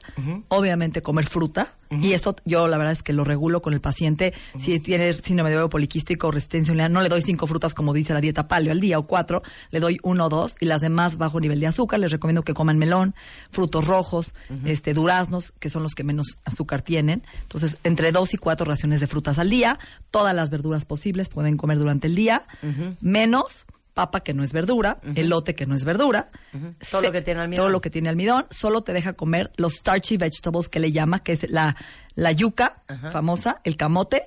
obviamente 0.49 1.03
comer 1.03 1.27
fruta, 1.27 1.75
y 1.91 2.13
esto 2.13 2.37
yo 2.45 2.69
la 2.69 2.79
verdad 2.79 2.93
es 2.93 3.03
que 3.03 3.13
lo 3.13 3.25
regulo 3.25 3.63
con 3.63 3.73
el 3.73 3.81
paciente, 3.81 4.33
si 4.59 4.79
tiene 4.79 5.13
síndrome 5.15 5.51
de 5.51 5.57
ovario 5.57 5.71
poliquístico 5.71 6.29
o 6.29 6.31
resistencia 6.31 6.89
no 6.89 7.03
le 7.03 7.09
doy 7.09 7.21
cinco 7.21 7.49
frutas 7.49 7.75
como 7.75 7.93
dice 7.93 8.15
la 8.15 8.21
dieta 8.21 8.47
paleo 8.47 8.71
al 8.71 8.79
día 8.79 8.99
o 8.99 9.03
cuatro, 9.03 9.43
le 9.71 9.81
doy 9.81 9.99
uno 10.05 10.27
o 10.27 10.29
dos, 10.29 10.55
y 10.61 10.67
las 10.67 10.81
demás 10.81 11.19
bajo 11.19 11.41
nivel 11.41 11.59
de 11.59 11.67
azúcar, 11.67 11.99
les 11.99 12.13
recomiendo 12.13 12.43
que 12.43 12.55
coman 12.55 12.79
melón, 12.79 13.15
frutos 13.51 13.87
rojos, 13.87 14.35
este, 14.65 14.95
duraznos, 14.95 15.53
que 15.59 15.69
son 15.69 15.83
los 15.83 15.95
que 15.95 16.05
menos 16.05 16.39
azúcar 16.45 16.83
tienen, 16.83 17.25
entonces 17.43 17.79
entre 17.83 18.13
dos 18.13 18.35
y 18.35 18.37
cuatro 18.37 18.67
raciones 18.67 19.01
de 19.01 19.09
frutas 19.09 19.41
al 19.41 19.51
día, 19.51 19.79
todas 20.13 20.35
las 20.35 20.51
verduras 20.51 20.85
posibles 20.85 21.29
pueden 21.29 21.57
comer 21.57 21.79
durante 21.79 22.07
el 22.07 22.15
día, 22.15 22.45
menos 23.01 23.67
papa 23.95 24.21
que 24.21 24.33
no 24.35 24.43
es 24.43 24.53
verdura, 24.53 24.99
elote 25.15 25.55
que 25.55 25.67
no 25.67 25.75
es 25.75 25.85
verdura, 25.85 26.31
Todo 26.91 27.01
se- 27.01 27.07
lo 27.07 27.13
que 27.13 27.23
tiene 27.23 27.41
almidón. 27.41 27.63
todo 27.63 27.71
lo 27.71 27.81
que 27.81 27.91
tiene 27.91 28.09
almidón, 28.09 28.47
solo 28.51 28.83
te 28.83 28.93
deja 28.93 29.13
comer 29.15 29.51
los 29.57 29.75
starchy 29.75 30.17
vegetables 30.17 30.69
que 30.69 30.79
le 30.81 30.93
llama, 30.93 31.23
que 31.23 31.33
es 31.33 31.51
la, 31.51 31.77
la 32.15 32.33
yuca 32.33 32.83
famosa, 33.13 33.61
el 33.65 33.77
camote 33.77 34.27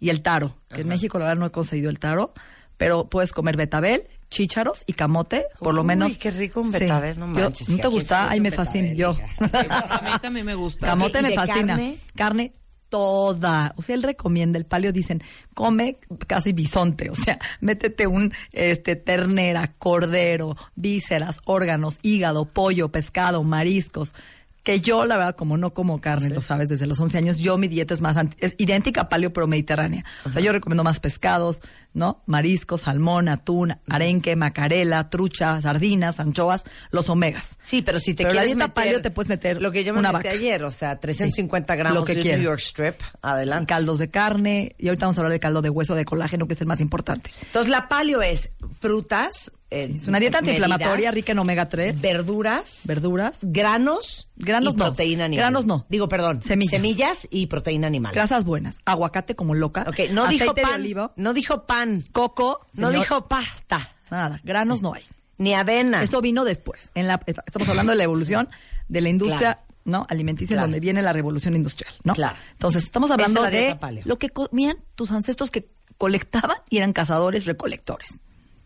y 0.00 0.10
el 0.10 0.22
taro, 0.22 0.56
que 0.68 0.82
en 0.82 0.88
México 0.88 1.18
la 1.18 1.26
verdad 1.26 1.40
no 1.40 1.46
he 1.46 1.50
conseguido 1.50 1.90
el 1.90 1.98
taro, 1.98 2.34
pero 2.76 3.08
puedes 3.08 3.32
comer 3.32 3.56
betabel, 3.56 4.08
chícharos 4.30 4.82
y 4.86 4.94
camote, 4.94 5.46
por 5.60 5.74
lo 5.74 5.82
Uy, 5.82 5.86
menos. 5.86 6.16
qué 6.18 6.30
rico 6.32 6.60
un 6.60 6.72
Sí. 6.72 6.80
betabel, 6.80 7.18
no 7.18 7.26
Yo- 7.34 7.44
manches, 7.44 7.68
¿No 7.68 7.76
¿y 7.76 7.78
a 7.78 7.82
te 7.82 7.88
gusta? 7.88 8.30
Ay, 8.30 8.40
me 8.40 8.50
fascina. 8.50 8.88
betabel, 8.90 8.96
Yo. 8.98 9.64
A 9.80 10.00
mí 10.02 10.10
también 10.20 10.44
me 10.46 10.54
gusta. 10.54 10.86
Camote 10.88 11.20
¿y 11.20 11.22
me 11.22 11.34
fascina. 11.34 11.66
carne? 11.74 11.98
Carne 12.16 12.52
toda. 12.88 13.74
O 13.76 13.82
sea, 13.82 13.94
él 13.94 14.02
recomienda, 14.02 14.58
el 14.58 14.66
palio 14.66 14.92
dicen, 14.92 15.22
come 15.54 15.98
casi 16.26 16.52
bisonte. 16.52 17.10
O 17.10 17.14
sea, 17.14 17.38
métete 17.60 18.06
un 18.06 18.32
este 18.52 18.96
ternera, 18.96 19.74
cordero, 19.78 20.56
vísceras, 20.74 21.40
órganos, 21.44 21.98
hígado, 22.02 22.46
pollo, 22.46 22.90
pescado, 22.90 23.42
mariscos. 23.42 24.14
Que 24.64 24.80
yo, 24.80 25.04
la 25.06 25.16
verdad, 25.16 25.36
como 25.36 25.56
no 25.56 25.72
como 25.74 26.00
carne, 26.00 26.30
lo 26.30 26.40
sabes, 26.42 26.68
desde 26.68 26.86
los 26.86 26.98
11 26.98 27.18
años, 27.18 27.38
yo 27.38 27.56
mi 27.58 27.68
dieta 27.68 27.94
es 27.94 28.00
más 28.00 28.16
anti- 28.16 28.36
es 28.40 28.54
idéntica 28.58 29.02
a 29.02 29.08
paleo, 29.08 29.32
pero 29.32 29.46
mediterránea. 29.46 30.04
O 30.24 30.30
sea, 30.30 30.40
yo 30.42 30.50
recomiendo 30.52 30.82
más 30.82 30.98
pescados, 31.00 31.60
¿no? 31.92 32.22
Mariscos, 32.26 32.80
salmón, 32.80 33.28
atún, 33.28 33.76
arenque, 33.88 34.34
macarela, 34.36 35.10
trucha, 35.10 35.60
sardinas, 35.62 36.18
anchoas, 36.18 36.64
los 36.90 37.08
omegas. 37.10 37.58
Sí, 37.62 37.82
pero 37.82 38.00
si 38.00 38.14
te 38.14 38.24
Pero 38.24 38.34
la 38.34 38.40
quieres 38.40 38.56
dieta 38.56 38.68
meter 38.68 38.74
paleo 38.74 39.02
te 39.02 39.10
puedes 39.10 39.28
meter 39.28 39.60
lo 39.62 39.70
que 39.70 39.84
yo 39.84 39.92
me 39.92 40.00
una 40.00 40.12
metí 40.12 40.24
vaca. 40.28 40.36
ayer, 40.36 40.64
o 40.64 40.70
sea, 40.72 40.98
350 40.98 41.74
Sí, 41.74 41.78
gramos 41.78 41.98
lo 42.00 42.04
que 42.06 42.14
de. 42.14 42.24
New 42.36 42.42
York 42.44 42.60
Strip, 42.60 43.00
adelante. 43.22 43.66
Caldos 43.72 43.98
de 43.98 44.08
carne, 44.10 44.74
y 44.78 44.88
ahorita 44.88 45.04
vamos 45.06 45.18
a 45.18 45.20
hablar 45.20 45.32
de 45.32 45.40
caldo 45.40 45.60
de 45.60 45.68
hueso 45.70 45.94
de 45.94 46.06
colágeno, 46.06 46.46
que 46.48 46.54
es 46.54 46.60
el 46.62 46.66
más 46.66 46.80
importante. 46.80 47.30
Entonces 47.42 47.70
la 47.70 47.86
paleo 47.88 48.22
es 48.22 48.48
frutas, 48.80 49.52
eh, 49.74 49.94
Es 49.96 50.06
una 50.08 50.18
dieta 50.20 50.38
antiinflamatoria 50.38 50.94
medidas, 50.96 51.14
rica 51.14 51.32
en 51.32 51.38
omega 51.38 51.68
3, 51.68 52.00
verduras, 52.00 52.82
verduras, 52.86 53.38
granos, 53.42 54.28
Granos 54.36 54.74
y 54.74 54.76
no. 54.76 54.84
proteína 54.84 55.24
animal. 55.26 55.42
Granos 55.42 55.66
no. 55.66 55.86
Digo, 55.88 56.08
perdón, 56.08 56.42
Semillas. 56.42 56.70
semillas 56.70 57.28
y 57.30 57.46
proteína 57.46 57.86
animal. 57.86 58.12
grasas 58.14 58.44
buenas, 58.44 58.78
aguacate 58.84 59.34
como 59.34 59.54
loca, 59.54 59.84
Ok, 59.88 60.10
no 60.12 60.24
aceite 60.24 60.44
dijo 60.44 60.54
de 60.54 60.62
pan, 60.62 60.74
olivo, 60.74 61.12
no 61.16 61.32
dijo 61.34 61.66
pan, 61.66 62.04
coco, 62.12 62.66
no 62.74 62.88
señor- 62.90 63.00
dijo 63.02 63.24
pasta, 63.24 63.94
nada, 64.10 64.40
granos 64.44 64.82
no 64.82 64.94
hay. 64.94 65.02
ni 65.38 65.54
avena. 65.54 66.02
Esto 66.02 66.20
vino 66.20 66.44
después. 66.44 66.90
En 66.94 67.06
la, 67.08 67.20
estamos 67.26 67.68
hablando 67.68 67.92
de 67.92 67.98
la 67.98 68.04
evolución 68.04 68.48
de 68.88 69.00
la 69.00 69.08
industria 69.08 69.60
no 69.84 70.06
alimenticia, 70.08 70.54
Claro. 70.54 70.66
donde 70.68 70.80
viene 70.80 71.02
la 71.02 71.12
revolución 71.12 71.54
industrial, 71.56 71.92
¿no? 72.04 72.14
Claro. 72.14 72.36
Entonces, 72.52 72.84
estamos 72.84 73.10
hablando 73.10 73.42
de 73.42 73.76
lo 74.04 74.18
que 74.18 74.30
comían 74.30 74.78
tus 74.94 75.10
ancestros 75.10 75.50
que 75.50 75.68
colectaban 75.98 76.56
y 76.70 76.78
eran 76.78 76.92
cazadores 76.92 77.44
recolectores. 77.44 78.18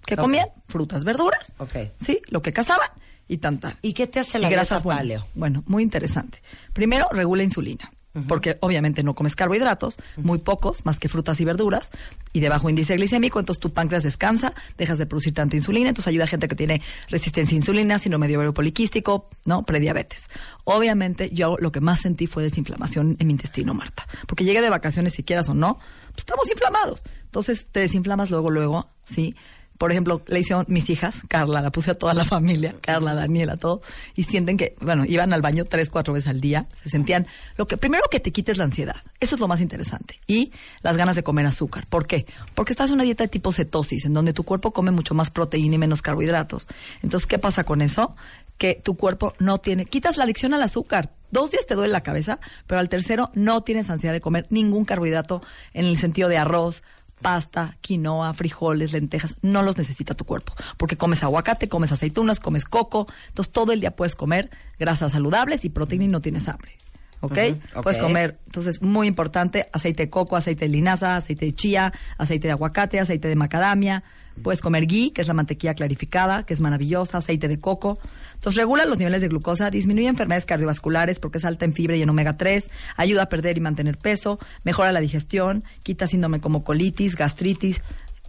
¿Qué 0.08 0.16
comían? 0.16 0.48
Frutas, 0.68 1.04
verduras. 1.04 1.52
Ok. 1.58 1.74
Sí, 2.00 2.20
lo 2.28 2.40
que 2.40 2.52
cazaban 2.52 2.88
y 3.28 3.38
tanta. 3.38 3.76
¿Y 3.82 3.92
qué 3.92 4.06
te 4.06 4.20
hace 4.20 4.38
la 4.38 4.46
y 4.46 4.48
dieta 4.48 4.64
grasas 4.64 4.82
buenas. 4.82 5.34
Bueno, 5.34 5.62
muy 5.66 5.82
interesante. 5.82 6.40
Primero, 6.72 7.06
regula 7.12 7.42
insulina. 7.42 7.92
Porque 8.26 8.56
obviamente 8.62 9.04
no 9.04 9.14
comes 9.14 9.36
carbohidratos, 9.36 9.98
muy 10.16 10.38
pocos, 10.38 10.84
más 10.84 10.98
que 10.98 11.08
frutas 11.08 11.40
y 11.40 11.44
verduras, 11.44 11.90
y 12.32 12.40
de 12.40 12.48
bajo 12.48 12.68
índice 12.68 12.96
glicémico, 12.96 13.38
entonces 13.38 13.60
tu 13.60 13.72
páncreas 13.72 14.02
descansa, 14.02 14.54
dejas 14.76 14.98
de 14.98 15.06
producir 15.06 15.34
tanta 15.34 15.54
insulina, 15.54 15.90
entonces 15.90 16.08
ayuda 16.08 16.24
a 16.24 16.26
gente 16.26 16.48
que 16.48 16.56
tiene 16.56 16.82
resistencia 17.10 17.54
a 17.54 17.58
insulina, 17.58 17.98
síndrome 17.98 18.26
de 18.26 18.36
ovario 18.36 18.54
poliquístico, 18.54 19.28
¿no? 19.44 19.62
Prediabetes. 19.64 20.28
Obviamente 20.64 21.30
yo 21.30 21.56
lo 21.60 21.70
que 21.70 21.80
más 21.80 22.00
sentí 22.00 22.26
fue 22.26 22.42
desinflamación 22.42 23.16
en 23.20 23.26
mi 23.26 23.34
intestino, 23.34 23.72
Marta, 23.72 24.08
porque 24.26 24.44
llegué 24.44 24.62
de 24.62 24.70
vacaciones, 24.70 25.12
si 25.12 25.22
quieras 25.22 25.48
o 25.48 25.54
no, 25.54 25.78
pues 26.08 26.20
estamos 26.20 26.50
inflamados. 26.50 27.04
Entonces 27.24 27.68
te 27.70 27.80
desinflamas 27.80 28.30
luego, 28.30 28.50
luego, 28.50 28.88
¿sí? 29.04 29.36
Por 29.78 29.92
ejemplo, 29.92 30.20
le 30.26 30.40
hicieron 30.40 30.66
mis 30.68 30.90
hijas, 30.90 31.22
Carla, 31.28 31.60
la 31.60 31.70
puse 31.70 31.92
a 31.92 31.94
toda 31.94 32.12
la 32.12 32.24
familia, 32.24 32.74
Carla, 32.80 33.14
Daniela, 33.14 33.56
todo, 33.56 33.80
y 34.16 34.24
sienten 34.24 34.56
que, 34.56 34.74
bueno, 34.80 35.04
iban 35.04 35.32
al 35.32 35.40
baño 35.40 35.64
tres, 35.64 35.88
cuatro 35.88 36.12
veces 36.12 36.28
al 36.28 36.40
día, 36.40 36.66
se 36.74 36.90
sentían, 36.90 37.26
lo 37.56 37.66
que, 37.66 37.76
primero 37.76 38.04
que 38.10 38.18
te 38.18 38.32
quites 38.32 38.58
la 38.58 38.64
ansiedad, 38.64 38.96
eso 39.20 39.36
es 39.36 39.40
lo 39.40 39.46
más 39.46 39.60
interesante, 39.60 40.20
y 40.26 40.52
las 40.82 40.96
ganas 40.96 41.14
de 41.14 41.22
comer 41.22 41.46
azúcar. 41.46 41.86
¿Por 41.86 42.06
qué? 42.06 42.26
Porque 42.54 42.72
estás 42.72 42.90
en 42.90 42.94
una 42.94 43.04
dieta 43.04 43.22
de 43.24 43.28
tipo 43.28 43.52
cetosis, 43.52 44.04
en 44.04 44.14
donde 44.14 44.32
tu 44.32 44.42
cuerpo 44.42 44.72
come 44.72 44.90
mucho 44.90 45.14
más 45.14 45.30
proteína 45.30 45.76
y 45.76 45.78
menos 45.78 46.02
carbohidratos. 46.02 46.66
Entonces, 47.02 47.26
¿qué 47.26 47.38
pasa 47.38 47.62
con 47.62 47.80
eso? 47.80 48.16
Que 48.58 48.74
tu 48.74 48.96
cuerpo 48.96 49.34
no 49.38 49.58
tiene, 49.58 49.86
quitas 49.86 50.16
la 50.16 50.24
adicción 50.24 50.54
al 50.54 50.62
azúcar, 50.62 51.12
Dos 51.30 51.50
días 51.50 51.66
te 51.66 51.74
duele 51.74 51.92
la 51.92 52.02
cabeza, 52.02 52.40
pero 52.66 52.80
al 52.80 52.88
tercero 52.88 53.30
no 53.34 53.62
tienes 53.62 53.90
ansiedad 53.90 54.14
de 54.14 54.20
comer 54.22 54.46
ningún 54.48 54.86
carbohidrato 54.86 55.42
en 55.74 55.84
el 55.84 55.98
sentido 55.98 56.30
de 56.30 56.38
arroz, 56.38 56.82
pasta, 57.20 57.76
quinoa, 57.80 58.32
frijoles, 58.34 58.92
lentejas, 58.92 59.36
no 59.42 59.62
los 59.62 59.76
necesita 59.76 60.14
tu 60.14 60.24
cuerpo, 60.24 60.54
porque 60.76 60.96
comes 60.96 61.22
aguacate, 61.22 61.68
comes 61.68 61.92
aceitunas, 61.92 62.40
comes 62.40 62.64
coco, 62.64 63.06
entonces 63.28 63.52
todo 63.52 63.72
el 63.72 63.80
día 63.80 63.96
puedes 63.96 64.14
comer 64.14 64.50
grasas 64.78 65.12
saludables 65.12 65.64
y 65.64 65.68
proteína 65.68 66.04
y 66.04 66.08
no 66.08 66.20
tienes 66.20 66.48
hambre. 66.48 66.78
¿Ok? 67.20 67.36
Puedes 67.82 67.98
comer, 67.98 68.38
entonces, 68.46 68.80
muy 68.80 69.08
importante, 69.08 69.68
aceite 69.72 70.04
de 70.04 70.10
coco, 70.10 70.36
aceite 70.36 70.66
de 70.66 70.68
linaza, 70.68 71.16
aceite 71.16 71.46
de 71.46 71.52
chía, 71.52 71.92
aceite 72.16 72.46
de 72.46 72.52
aguacate, 72.52 73.00
aceite 73.00 73.26
de 73.26 73.34
macadamia. 73.34 74.04
Puedes 74.42 74.60
comer 74.60 74.86
ghee, 74.86 75.12
que 75.12 75.20
es 75.20 75.28
la 75.28 75.34
mantequilla 75.34 75.74
clarificada, 75.74 76.44
que 76.44 76.54
es 76.54 76.60
maravillosa, 76.60 77.18
aceite 77.18 77.48
de 77.48 77.58
coco. 77.60 77.98
Entonces, 78.34 78.56
regula 78.56 78.84
los 78.84 78.98
niveles 78.98 79.20
de 79.20 79.28
glucosa, 79.28 79.70
disminuye 79.70 80.08
enfermedades 80.08 80.46
cardiovasculares 80.46 81.18
porque 81.18 81.38
es 81.38 81.44
alta 81.44 81.64
en 81.64 81.74
fibra 81.74 81.96
y 81.96 82.02
en 82.02 82.10
omega 82.10 82.36
3, 82.36 82.70
ayuda 82.96 83.22
a 83.22 83.28
perder 83.28 83.56
y 83.56 83.60
mantener 83.60 83.98
peso, 83.98 84.38
mejora 84.64 84.92
la 84.92 85.00
digestión, 85.00 85.64
quita 85.82 86.06
síndrome 86.06 86.40
como 86.40 86.64
colitis, 86.64 87.16
gastritis, 87.16 87.82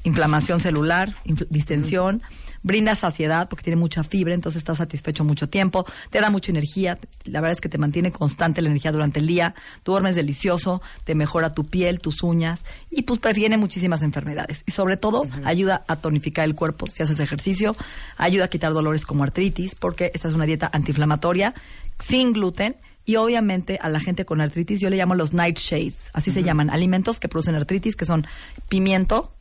inflamación 0.04 0.60
celular, 0.60 1.14
distensión, 1.50 2.22
brinda 2.64 2.96
saciedad 2.96 3.50
porque 3.50 3.64
tiene 3.64 3.78
mucha 3.78 4.04
fibra, 4.04 4.34
entonces 4.34 4.60
estás 4.60 4.78
satisfecho 4.78 5.24
mucho 5.24 5.50
tiempo, 5.50 5.86
te 6.10 6.20
da 6.20 6.30
mucha 6.30 6.52
energía, 6.52 6.98
la 7.24 7.42
verdad 7.42 7.54
es 7.54 7.62
que 7.62 7.70
te 7.70 7.78
mantiene 7.78 8.12
constante 8.12 8.62
la 8.62 8.70
energía 8.70 8.92
durante 8.92 9.20
el 9.20 9.28
día, 9.28 9.56
duermes 9.86 10.16
delicioso, 10.16 10.82
te 11.04 11.16
mejora 11.16 11.54
tu 11.54 11.66
piel, 11.66 12.00
tus 12.00 12.24
uñas 12.24 12.66
y 12.90 13.04
pues 13.04 13.20
previene 13.20 13.58
muchísimas 13.58 14.02
enfermedades. 14.02 14.64
Y 14.66 14.72
sobre 14.72 14.98
todo 14.98 15.26
ayuda 15.44 15.84
a 15.88 15.98
tonificar 15.98 16.46
el 16.46 16.56
cuerpo 16.56 16.88
si 16.88 17.04
haces 17.04 17.20
ejercicio, 17.20 17.76
ayuda 18.18 18.46
a 18.46 18.48
quitar 18.50 18.74
dolores 18.74 19.06
como 19.06 19.24
artritis 19.24 19.76
porque 19.76 20.12
esta 20.14 20.28
es 20.28 20.36
una 20.36 20.46
dieta 20.46 20.70
antiinflamatoria 20.72 21.54
sin 22.00 22.34
gluten 22.34 22.76
y 23.06 23.16
obviamente 23.16 23.80
a 23.82 23.90
la 23.90 24.00
gente 24.00 24.26
con 24.26 24.40
artritis 24.40 24.80
yo 24.80 24.90
le 24.90 24.98
llamo 24.98 25.16
los 25.16 25.34
nightshades, 25.34 26.12
así 26.14 26.32
se 26.32 26.44
llaman, 26.44 26.70
alimentos 26.70 27.20
que 27.20 27.28
producen 27.28 27.56
artritis 27.56 27.96
que 27.96 28.06
son 28.06 28.28
pimiento, 28.68 29.34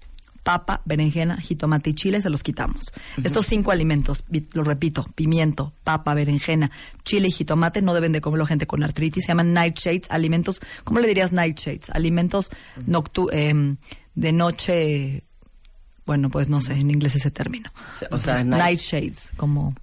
papa, 0.48 0.80
berenjena, 0.86 1.36
jitomate 1.36 1.90
y 1.90 1.94
chile, 1.94 2.22
se 2.22 2.30
los 2.30 2.42
quitamos. 2.42 2.90
Estos 3.22 3.44
cinco 3.44 3.70
alimentos, 3.70 4.24
lo 4.54 4.64
repito, 4.64 5.04
pimiento, 5.14 5.74
papa, 5.84 6.14
berenjena, 6.14 6.70
chile 7.04 7.28
y 7.28 7.30
jitomate, 7.32 7.82
no 7.82 7.92
deben 7.92 8.12
de 8.12 8.22
comerlo 8.22 8.46
gente 8.46 8.66
con 8.66 8.82
artritis, 8.82 9.24
se 9.24 9.28
llaman 9.28 9.52
nightshades, 9.52 10.06
alimentos, 10.08 10.62
¿cómo 10.84 11.00
le 11.00 11.08
dirías 11.08 11.32
nightshades? 11.32 11.90
Alimentos 11.90 12.48
noctu 12.86 13.28
em, 13.30 13.76
de 14.14 14.32
noche, 14.32 15.22
bueno, 16.06 16.30
pues 16.30 16.48
no 16.48 16.62
sé, 16.62 16.72
en 16.72 16.90
inglés 16.90 17.14
ese 17.14 17.30
término. 17.30 17.70
O 18.10 18.18
sea, 18.18 18.42
night- 18.42 18.58
nightshades, 18.58 19.30
como... 19.36 19.74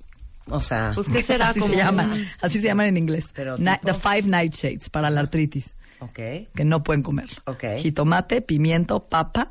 O 0.49 0.61
sea, 0.61 0.93
Pues, 0.95 1.07
¿qué 1.09 1.21
será? 1.21 1.49
así 1.49 1.59
como 1.59 1.73
se 1.73 1.77
llaman, 1.79 2.25
así 2.41 2.59
se 2.59 2.65
llaman 2.65 2.87
en 2.87 2.97
inglés. 2.97 3.27
Pero 3.35 3.55
the 3.57 3.93
five 3.93 4.23
nightshades 4.23 4.89
para 4.89 5.11
la 5.11 5.21
artritis 5.21 5.75
ok. 5.99 6.19
que 6.53 6.65
no 6.65 6.83
pueden 6.83 7.03
comerlo. 7.03 7.35
Ok. 7.45 7.63
Jitomate, 7.79 8.41
pimiento, 8.41 9.03
papa, 9.05 9.49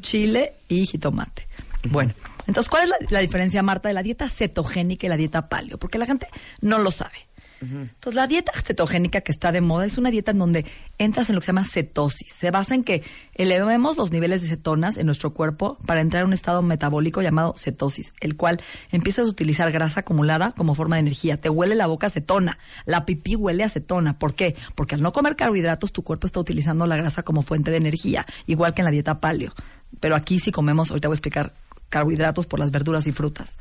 chile 0.00 0.54
y 0.68 0.86
jitomate. 0.86 1.46
Bueno, 1.90 2.14
entonces, 2.46 2.68
¿cuál 2.70 2.84
es 2.84 2.88
la, 2.88 2.96
la 3.10 3.18
diferencia, 3.20 3.62
Marta, 3.62 3.88
de 3.88 3.94
la 3.94 4.02
dieta 4.02 4.28
cetogénica 4.28 5.06
y 5.06 5.08
la 5.10 5.16
dieta 5.16 5.48
paleo? 5.48 5.78
Porque 5.78 5.98
la 5.98 6.06
gente 6.06 6.28
no 6.60 6.78
lo 6.78 6.90
sabe. 6.90 7.28
Entonces, 7.72 8.14
la 8.14 8.26
dieta 8.26 8.52
cetogénica 8.62 9.22
que 9.22 9.32
está 9.32 9.52
de 9.52 9.60
moda 9.60 9.86
es 9.86 9.96
una 9.96 10.10
dieta 10.10 10.32
en 10.32 10.38
donde 10.38 10.66
entras 10.98 11.28
en 11.28 11.34
lo 11.34 11.40
que 11.40 11.46
se 11.46 11.52
llama 11.52 11.64
cetosis. 11.64 12.32
Se 12.32 12.50
basa 12.50 12.74
en 12.74 12.84
que 12.84 13.02
elevemos 13.34 13.96
los 13.96 14.10
niveles 14.10 14.42
de 14.42 14.48
cetonas 14.48 14.96
en 14.96 15.06
nuestro 15.06 15.32
cuerpo 15.32 15.78
para 15.86 16.00
entrar 16.00 16.24
a 16.24 16.26
un 16.26 16.32
estado 16.32 16.62
metabólico 16.62 17.22
llamado 17.22 17.54
cetosis, 17.56 18.12
el 18.20 18.36
cual 18.36 18.60
empiezas 18.90 19.26
a 19.26 19.30
utilizar 19.30 19.70
grasa 19.72 20.00
acumulada 20.00 20.52
como 20.52 20.74
forma 20.74 20.96
de 20.96 21.00
energía. 21.00 21.38
Te 21.38 21.48
huele 21.48 21.74
la 21.74 21.86
boca 21.86 22.06
a 22.06 22.08
acetona, 22.08 22.58
la 22.84 23.06
pipí 23.06 23.34
huele 23.34 23.62
a 23.62 23.66
acetona. 23.66 24.18
¿Por 24.18 24.34
qué? 24.34 24.56
Porque 24.74 24.94
al 24.94 25.02
no 25.02 25.12
comer 25.12 25.36
carbohidratos, 25.36 25.92
tu 25.92 26.02
cuerpo 26.02 26.26
está 26.26 26.40
utilizando 26.40 26.86
la 26.86 26.96
grasa 26.96 27.22
como 27.22 27.42
fuente 27.42 27.70
de 27.70 27.78
energía, 27.78 28.26
igual 28.46 28.74
que 28.74 28.82
en 28.82 28.86
la 28.86 28.90
dieta 28.90 29.20
paleo. 29.20 29.52
Pero 30.00 30.16
aquí 30.16 30.38
sí 30.38 30.50
comemos, 30.50 30.90
ahorita 30.90 31.08
voy 31.08 31.14
a 31.14 31.16
explicar, 31.16 31.54
carbohidratos 31.94 32.46
por 32.46 32.58
las 32.58 32.72
verduras 32.72 33.06
y 33.06 33.12
frutas. 33.12 33.56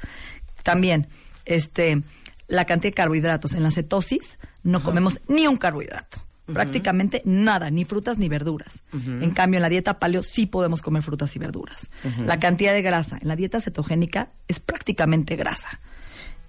También, 0.63 1.07
este, 1.45 2.01
la 2.47 2.65
cantidad 2.65 2.89
de 2.89 2.95
carbohidratos. 2.95 3.53
En 3.53 3.61
la 3.61 3.69
cetosis 3.69 4.39
no 4.63 4.81
comemos 4.81 5.19
ni 5.27 5.45
un 5.45 5.57
carbohidrato. 5.57 6.17
Prácticamente 6.51 7.21
nada, 7.25 7.69
ni 7.69 7.85
frutas 7.85 8.17
ni 8.17 8.27
verduras. 8.27 8.81
En 8.91 9.31
cambio, 9.31 9.59
en 9.59 9.61
la 9.61 9.69
dieta 9.69 9.99
paleo 9.99 10.23
sí 10.23 10.47
podemos 10.47 10.81
comer 10.81 11.03
frutas 11.03 11.35
y 11.35 11.39
verduras. 11.39 11.89
La 12.25 12.39
cantidad 12.39 12.73
de 12.73 12.81
grasa 12.81 13.19
en 13.21 13.27
la 13.27 13.35
dieta 13.35 13.61
cetogénica 13.61 14.31
es 14.47 14.59
prácticamente 14.59 15.35
grasa. 15.35 15.79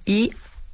Y, 0.06 0.32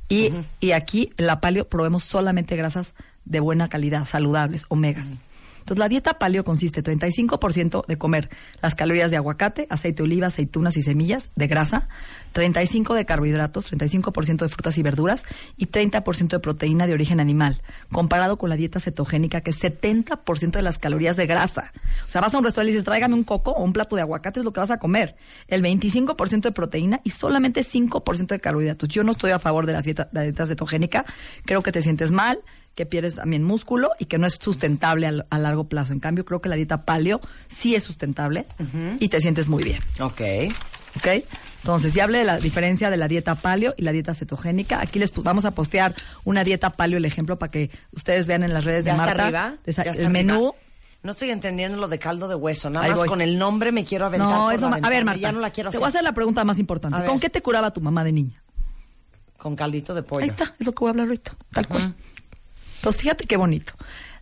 y, 0.09 0.33
y 0.61 0.71
aquí 0.71 1.13
en 1.19 1.27
la 1.27 1.41
paleo 1.41 1.69
probemos 1.69 2.05
solamente 2.05 2.55
grasas 2.55 2.95
de 3.25 3.41
buena 3.41 3.69
calidad, 3.69 4.07
saludables, 4.07 4.65
omegas. 4.69 5.19
Entonces, 5.61 5.79
la 5.79 5.89
dieta 5.89 6.19
paleo 6.19 6.45
consiste 6.45 6.83
35% 6.83 7.87
de 7.87 7.99
comer 7.99 8.29
las 8.61 8.75
calorías 8.75 9.11
de 9.11 9.17
aguacate, 9.17 9.67
aceite 9.71 10.03
de 10.03 10.09
oliva, 10.09 10.27
aceitunas 10.27 10.77
y 10.77 10.83
semillas 10.83 11.31
de 11.37 11.47
grasa, 11.47 11.89
35% 12.35 12.95
de 12.95 13.07
carbohidratos, 13.07 13.73
35% 13.73 14.39
de 14.39 14.49
frutas 14.49 14.79
y 14.79 14.83
verduras 14.83 15.25
y 15.57 15.67
30% 15.67 16.29
de 16.29 16.39
proteína 16.41 16.87
de 16.87 16.95
origen 16.95 17.21
animal, 17.21 17.63
comparado 17.93 18.39
con 18.39 18.49
la 18.49 18.57
dieta 18.57 18.81
cetogénica 18.81 19.41
que 19.41 19.51
es 19.51 19.61
70% 19.61 20.53
de 20.53 20.63
las 20.63 20.79
calorías 20.79 21.17
de 21.17 21.27
grasa. 21.27 21.73
O 22.07 22.11
sea, 22.11 22.21
vas 22.21 22.35
a 22.35 22.39
un 22.39 22.45
restaurante 22.45 22.71
y 22.71 22.75
dices, 22.75 22.85
tráigame 22.85 23.15
un 23.15 23.25
coco 23.25 23.53
o 23.53 23.63
un 23.63 23.73
plato 23.73 23.97
de 23.97 24.03
aguacate, 24.03 24.41
es 24.41 24.45
lo 24.45 24.53
que 24.53 24.61
vas 24.61 24.71
a 24.71 24.79
comer. 24.79 25.17
El 25.49 25.63
25% 25.63 26.43
de 26.43 26.53
proteína 26.53 27.01
y 27.05 27.11
solamente 27.11 27.63
5% 27.63 28.27
de 28.27 28.41
carbohidratos. 28.41 28.89
Yo 28.89 29.05
no 29.05 29.13
estoy 29.13 29.31
a 29.33 29.39
favor 29.39 29.67
de 29.67 29.73
la 29.73 29.83
dieta, 29.83 30.09
la 30.13 30.23
dieta 30.23 30.47
cetogénica, 30.47 31.05
creo 31.45 31.63
que 31.63 31.73
te 31.73 31.83
sientes 31.83 32.11
mal, 32.11 32.41
que 32.75 32.87
pierdes 32.87 33.17
también 33.17 33.43
músculo 33.43 33.91
y 33.99 34.07
que 34.07 34.17
no 34.19 34.27
es 34.27 34.39
sustentable 34.41 35.07
a, 35.07 35.13
a 35.29 35.39
largo 35.39 35.65
plazo. 35.65 35.93
En 35.93 36.01
cambio, 36.01 36.25
creo 36.25 36.41
que 36.41 36.49
la 36.49 36.57
dieta 36.57 36.85
paleo 36.85 37.21
sí 37.49 37.75
es 37.75 37.83
sustentable 37.85 38.47
y 38.99 39.09
te 39.09 39.21
sientes 39.21 39.49
muy 39.49 39.63
bien. 39.65 39.81
Ok. 40.01 40.21
¿Ok? 40.97 41.25
Entonces, 41.63 41.93
ya 41.93 42.05
hablé 42.05 42.19
de 42.19 42.25
la 42.25 42.39
diferencia 42.39 42.89
de 42.91 42.97
la 42.97 43.07
dieta 43.07 43.35
paleo 43.35 43.75
y 43.77 43.83
la 43.83 43.93
dieta 43.93 44.15
cetogénica. 44.15 44.81
Aquí 44.81 44.99
les 44.99 45.13
vamos 45.13 45.45
a 45.45 45.51
postear 45.51 45.95
una 46.25 46.43
dieta 46.43 46.71
paleo, 46.71 46.97
el 46.99 47.05
ejemplo, 47.05 47.39
para 47.39 47.51
que 47.53 47.71
ustedes 47.93 48.27
vean 48.27 48.43
en 48.45 48.55
las 48.55 48.65
redes 48.65 48.85
¿Ya 48.85 48.93
de 48.93 48.97
está 48.97 49.07
Marta. 49.07 49.25
arriba? 49.25 49.55
Esa- 49.67 49.85
¿Ya 49.85 49.91
está 49.91 50.03
el 50.03 50.11
menú. 50.11 50.35
arriba? 50.35 50.53
No 51.03 51.13
estoy 51.13 51.31
entendiendo 51.31 51.79
lo 51.79 51.89
de 51.89 51.99
caldo 51.99 52.29
de 52.29 52.35
hueso. 52.35 52.71
Nada 52.71 52.85
Ahí 52.87 52.91
más 52.91 52.99
voy. 53.01 53.09
con 53.09 53.21
el 53.21 53.39
nombre 53.39 53.73
me 53.73 53.85
quiero 53.85 54.07
aventar. 54.07 54.29
No, 54.31 54.51
es 54.51 54.63
A 54.63 54.69
ver. 54.89 55.05
Marta, 55.05 55.21
Ya 55.21 55.33
no 55.33 55.41
la 55.41 55.51
quiero 55.51 55.69
te 55.71 55.77
hacer. 55.77 55.81
voy 55.81 55.87
a 55.87 55.89
hacer 55.91 56.03
la 56.03 56.13
pregunta 56.13 56.45
más 56.45 56.59
importante. 56.59 57.05
¿Con 57.07 57.21
qué 57.21 57.29
te 57.31 57.43
curaba 57.43 57.73
tu 57.73 57.81
mamá 57.81 58.05
de 58.05 58.13
niña? 58.13 58.43
Con 59.39 59.57
caldito 59.57 59.95
de 59.95 60.03
pollo. 60.03 60.23
Ahí 60.25 60.29
está, 60.31 60.55
es 60.59 60.67
lo 60.67 60.73
que 60.73 60.81
voy 60.81 60.89
a 60.89 60.91
hablar 60.91 61.07
ahorita, 61.07 61.33
tal 61.53 61.67
cual. 61.69 61.95
Entonces, 62.81 63.03
fíjate 63.03 63.27
qué 63.27 63.37
bonito. 63.37 63.75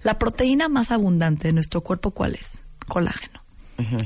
La 0.03 0.19
proteína 0.19 0.69
más 0.69 0.91
abundante 0.91 1.47
de 1.47 1.53
nuestro 1.53 1.83
cuerpo, 1.83 2.11
¿cuál 2.11 2.35
es? 2.35 2.65
Colágeno. 2.89 3.41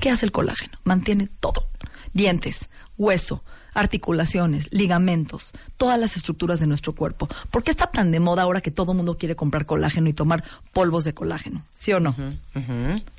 ¿Qué 0.03 0.11
hace 0.11 0.27
el 0.27 0.33
colágeno? 0.33 0.79
Mantiene 0.85 1.31
todo. 1.41 1.71
Dientes, 2.13 2.69
hueso, 2.99 3.43
articulaciones, 3.73 4.69
ligamentos, 4.71 5.53
todas 5.79 5.99
las 5.99 6.17
estructuras 6.17 6.61
de 6.61 6.67
nuestro 6.67 6.95
cuerpo. 6.95 7.27
¿Por 7.51 7.63
qué 7.63 7.71
está 7.71 7.87
tan 7.87 8.11
de 8.11 8.21
moda 8.21 8.43
ahora 8.43 8.61
que 8.61 8.71
todo 8.71 8.93
el 8.93 8.97
mundo 8.99 9.17
quiere 9.17 9.35
comprar 9.37 9.65
colágeno 9.65 10.11
y 10.11 10.13
tomar 10.13 10.45
polvos 10.75 11.05
de 11.05 11.15
colágeno? 11.15 11.65
¿Sí 11.75 11.91
o 11.95 12.01
no? 12.01 12.15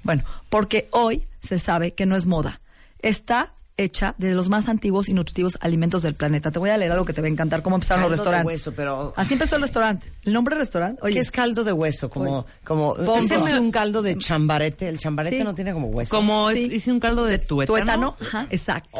Bueno, 0.03 0.23
porque 0.49 0.87
hoy 0.91 1.25
se 1.41 1.57
sabe 1.57 1.93
que 1.95 2.05
no 2.05 2.15
es 2.15 2.27
moda. 2.27 2.61
Está 2.99 3.53
hecha 3.77 4.13
de 4.17 4.33
los 4.33 4.49
más 4.49 4.69
antiguos 4.69 5.09
y 5.09 5.13
nutritivos 5.13 5.57
alimentos 5.61 6.03
del 6.03 6.13
planeta. 6.13 6.51
Te 6.51 6.59
voy 6.59 6.69
a 6.69 6.77
leer 6.77 6.91
algo 6.91 7.05
que 7.05 7.13
te 7.13 7.21
va 7.21 7.27
a 7.27 7.31
encantar, 7.31 7.61
cómo 7.63 7.77
empezaron 7.77 8.01
los 8.03 8.11
Caldo 8.11 8.23
de 8.23 8.37
restaurantes. 8.37 8.53
hueso, 8.67 8.73
pero- 8.75 9.13
Así 9.15 9.33
empezó 9.33 9.55
el 9.55 9.61
restaurante. 9.63 10.13
El 10.23 10.33
nombre 10.33 10.55
restaurante, 10.55 10.99
oye, 11.03 11.15
¿Qué 11.15 11.19
es 11.19 11.31
caldo 11.31 11.63
de 11.63 11.71
hueso? 11.73 12.09
Como, 12.09 12.39
Oye. 12.39 12.47
como, 12.63 12.95
es 12.97 13.53
un 13.59 13.71
caldo 13.71 14.01
de 14.01 14.17
chambarete. 14.17 14.87
El 14.89 14.99
chambarete 14.99 15.37
Sí. 15.39 15.43
no 15.43 15.55
tiene 15.55 15.73
como 15.73 15.87
hueso. 15.87 16.15
Como 16.15 16.49
es- 16.51 16.57
Sí. 16.59 16.69
hice 16.71 16.91
un 16.91 16.99
caldo 16.99 17.25
de 17.25 17.39
tuétano. 17.39 17.65
tuétano, 17.75 18.17
ajá, 18.21 18.47
exacto. 18.51 18.99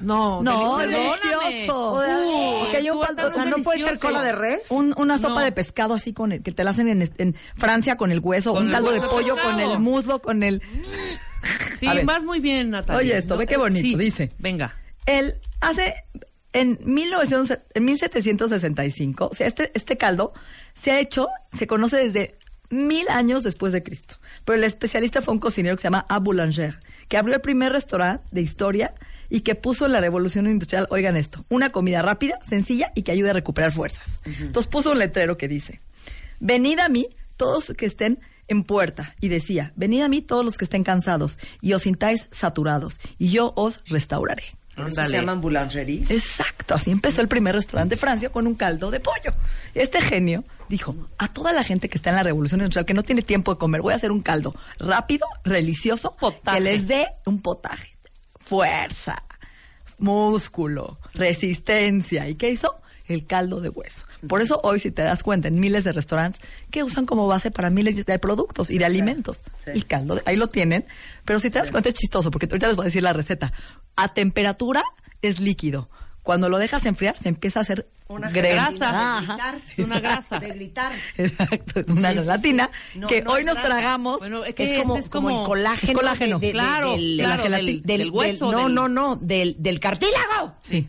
No, 0.00 0.42
No, 0.42 0.78
delicioso. 0.78 1.94
Uh, 1.94 2.60
Porque 2.62 2.76
hay 2.78 2.90
un 2.90 3.00
caldo- 3.00 3.26
o 3.28 3.30
sea, 3.30 3.44
es 3.44 3.50
no 3.50 3.58
puede 3.58 3.78
ser 3.86 3.98
cola 4.00 4.22
de 4.22 4.32
res. 4.32 4.62
Un- 4.70 4.92
una 4.98 5.18
sopa 5.18 5.34
No. 5.40 5.40
de 5.40 5.52
pescado 5.52 5.94
así 5.94 6.12
con 6.12 6.32
el, 6.32 6.42
que 6.42 6.50
te 6.50 6.64
la 6.64 6.70
hacen 6.70 6.88
en, 6.88 7.08
en 7.18 7.36
Francia 7.56 7.96
con 7.96 8.10
el 8.10 8.18
hueso, 8.18 8.52
Con 8.54 8.62
un 8.64 8.68
el 8.68 8.74
caldo 8.74 8.90
de 8.90 8.98
hueso 8.98 9.16
de 9.16 9.22
pollo 9.22 9.36
con 9.42 9.60
el 9.60 9.78
muslo, 9.78 10.20
con 10.20 10.42
el 10.42 10.60
Sí, 11.78 11.86
vas 12.04 12.24
muy 12.24 12.40
bien, 12.40 12.70
Natalia. 12.70 13.00
Oye, 13.00 13.18
esto, 13.18 13.36
ve 13.36 13.46
qué 13.46 13.56
bonito, 13.56 13.82
sí, 13.82 13.94
dice. 13.94 14.30
Venga. 14.38 14.76
Él 15.06 15.34
hace 15.60 15.94
en 16.52 16.78
1900, 16.84 17.58
en 17.74 17.84
1765, 17.84 19.28
o 19.30 19.34
sea, 19.34 19.46
este, 19.46 19.72
este 19.74 19.96
caldo 19.96 20.32
se 20.74 20.92
ha 20.92 21.00
hecho, 21.00 21.28
se 21.56 21.66
conoce 21.66 21.96
desde 21.96 22.38
mil 22.70 23.08
años 23.08 23.42
después 23.42 23.72
de 23.72 23.82
Cristo. 23.82 24.16
Pero 24.44 24.58
el 24.58 24.64
especialista 24.64 25.20
fue 25.20 25.34
un 25.34 25.40
cocinero 25.40 25.76
que 25.76 25.82
se 25.82 25.86
llama 25.86 26.06
A. 26.08 26.18
Boulanger, 26.18 26.80
que 27.08 27.16
abrió 27.16 27.34
el 27.34 27.40
primer 27.40 27.72
restaurante 27.72 28.24
de 28.30 28.40
historia 28.40 28.94
y 29.28 29.40
que 29.40 29.54
puso 29.54 29.86
en 29.86 29.92
la 29.92 30.00
revolución 30.00 30.46
industrial, 30.46 30.86
oigan 30.90 31.16
esto, 31.16 31.44
una 31.48 31.70
comida 31.70 32.02
rápida, 32.02 32.38
sencilla 32.48 32.92
y 32.94 33.02
que 33.02 33.12
ayude 33.12 33.30
a 33.30 33.34
recuperar 33.34 33.72
fuerzas. 33.72 34.20
Entonces 34.24 34.70
puso 34.70 34.92
un 34.92 34.98
letrero 34.98 35.36
que 35.36 35.48
dice, 35.48 35.80
venid 36.40 36.78
a 36.78 36.88
mí 36.88 37.08
todos 37.36 37.72
que 37.76 37.86
estén 37.86 38.20
en 38.48 38.64
puerta 38.64 39.14
y 39.20 39.28
decía, 39.28 39.72
venid 39.76 40.02
a 40.02 40.08
mí 40.08 40.22
todos 40.22 40.44
los 40.44 40.56
que 40.58 40.64
estén 40.64 40.84
cansados 40.84 41.38
y 41.60 41.72
os 41.72 41.82
sintáis 41.82 42.26
saturados 42.30 42.98
y 43.18 43.28
yo 43.28 43.52
os 43.56 43.80
restauraré. 43.86 44.44
Se 44.92 45.08
llaman 45.08 45.40
boulangeries. 45.40 46.10
Exacto, 46.10 46.74
así 46.74 46.90
empezó 46.90 47.20
el 47.20 47.28
primer 47.28 47.54
restaurante 47.54 47.94
de 47.94 48.00
Francia 48.00 48.30
con 48.30 48.48
un 48.48 48.56
caldo 48.56 48.90
de 48.90 48.98
pollo. 48.98 49.32
Este 49.72 50.00
genio 50.00 50.42
dijo 50.68 50.96
a 51.16 51.28
toda 51.28 51.52
la 51.52 51.62
gente 51.62 51.88
que 51.88 51.96
está 51.96 52.10
en 52.10 52.16
la 52.16 52.24
revolución 52.24 52.60
industrial 52.60 52.84
que 52.84 52.94
no 52.94 53.04
tiene 53.04 53.22
tiempo 53.22 53.54
de 53.54 53.58
comer, 53.58 53.82
voy 53.82 53.92
a 53.92 53.96
hacer 53.96 54.10
un 54.10 54.20
caldo 54.20 54.52
rápido, 54.80 55.26
delicioso, 55.44 56.16
Potaje. 56.18 56.58
que 56.58 56.64
les 56.64 56.88
dé 56.88 57.06
un 57.24 57.40
potaje, 57.40 57.96
fuerza, 58.40 59.22
músculo, 59.98 60.98
resistencia. 61.14 62.28
¿Y 62.28 62.34
qué 62.34 62.50
hizo? 62.50 62.76
El 63.06 63.26
caldo 63.26 63.60
de 63.60 63.68
hueso. 63.68 64.06
Por 64.28 64.40
eso 64.40 64.60
hoy, 64.62 64.78
si 64.80 64.90
te 64.90 65.02
das 65.02 65.22
cuenta, 65.22 65.48
en 65.48 65.60
miles 65.60 65.84
de 65.84 65.92
restaurantes 65.92 66.40
que 66.70 66.82
usan 66.82 67.04
como 67.04 67.26
base 67.26 67.50
para 67.50 67.68
miles 67.70 68.04
de 68.06 68.18
productos 68.18 68.70
y 68.70 68.78
de 68.78 68.84
alimentos. 68.86 69.42
Sí. 69.62 69.70
El 69.74 69.86
caldo, 69.86 70.14
de- 70.14 70.22
ahí 70.24 70.36
lo 70.36 70.48
tienen. 70.48 70.86
Pero 71.24 71.38
si 71.38 71.50
te 71.50 71.58
das 71.58 71.70
cuenta 71.70 71.90
es 71.90 71.94
chistoso, 71.94 72.30
porque 72.30 72.46
ahorita 72.46 72.66
les 72.68 72.76
voy 72.76 72.84
a 72.84 72.86
decir 72.86 73.02
la 73.02 73.12
receta. 73.12 73.52
A 73.96 74.08
temperatura 74.08 74.82
es 75.22 75.38
líquido. 75.40 75.88
Cuando 76.22 76.48
lo 76.48 76.56
dejas 76.56 76.86
enfriar, 76.86 77.18
se 77.18 77.28
empieza 77.28 77.58
a 77.58 77.62
hacer 77.62 77.86
Una 78.08 78.30
grasa. 78.30 79.18
Ajá. 79.18 79.58
Es 79.68 79.78
una 79.80 80.00
grasa. 80.00 80.38
De 80.40 80.48
gritar. 80.48 80.90
Exacto, 81.18 81.82
una 81.88 82.12
Sí, 82.12 82.18
gelatina 82.20 82.70
sí. 82.94 82.98
No, 83.00 83.08
que 83.08 83.20
no 83.20 83.32
hoy 83.32 83.44
nos 83.44 83.54
grasa. 83.56 83.68
tragamos. 83.68 84.18
Bueno, 84.20 84.42
es 84.44 84.54
Que 84.54 84.62
es 84.62 84.72
como, 84.82 84.96
es 84.96 85.10
como 85.10 85.28
el 85.28 85.42
colágeno. 85.46 85.92
es 85.92 85.98
colágeno. 85.98 86.38
de- 86.38 86.46
de- 86.46 86.52
Claro, 86.52 86.92
del, 86.92 87.16
claro, 87.18 87.42
de 87.42 87.48
la 87.50 87.56
del- 87.58 87.66
gelatina- 87.66 87.86
del 87.98 88.10
hueso, 88.10 88.50
no, 88.50 88.64
del- 88.64 88.74
no, 88.74 88.88
no, 88.88 89.16
del, 89.16 89.56
del 89.58 89.80
cartílago. 89.80 90.54
Sí. 90.62 90.88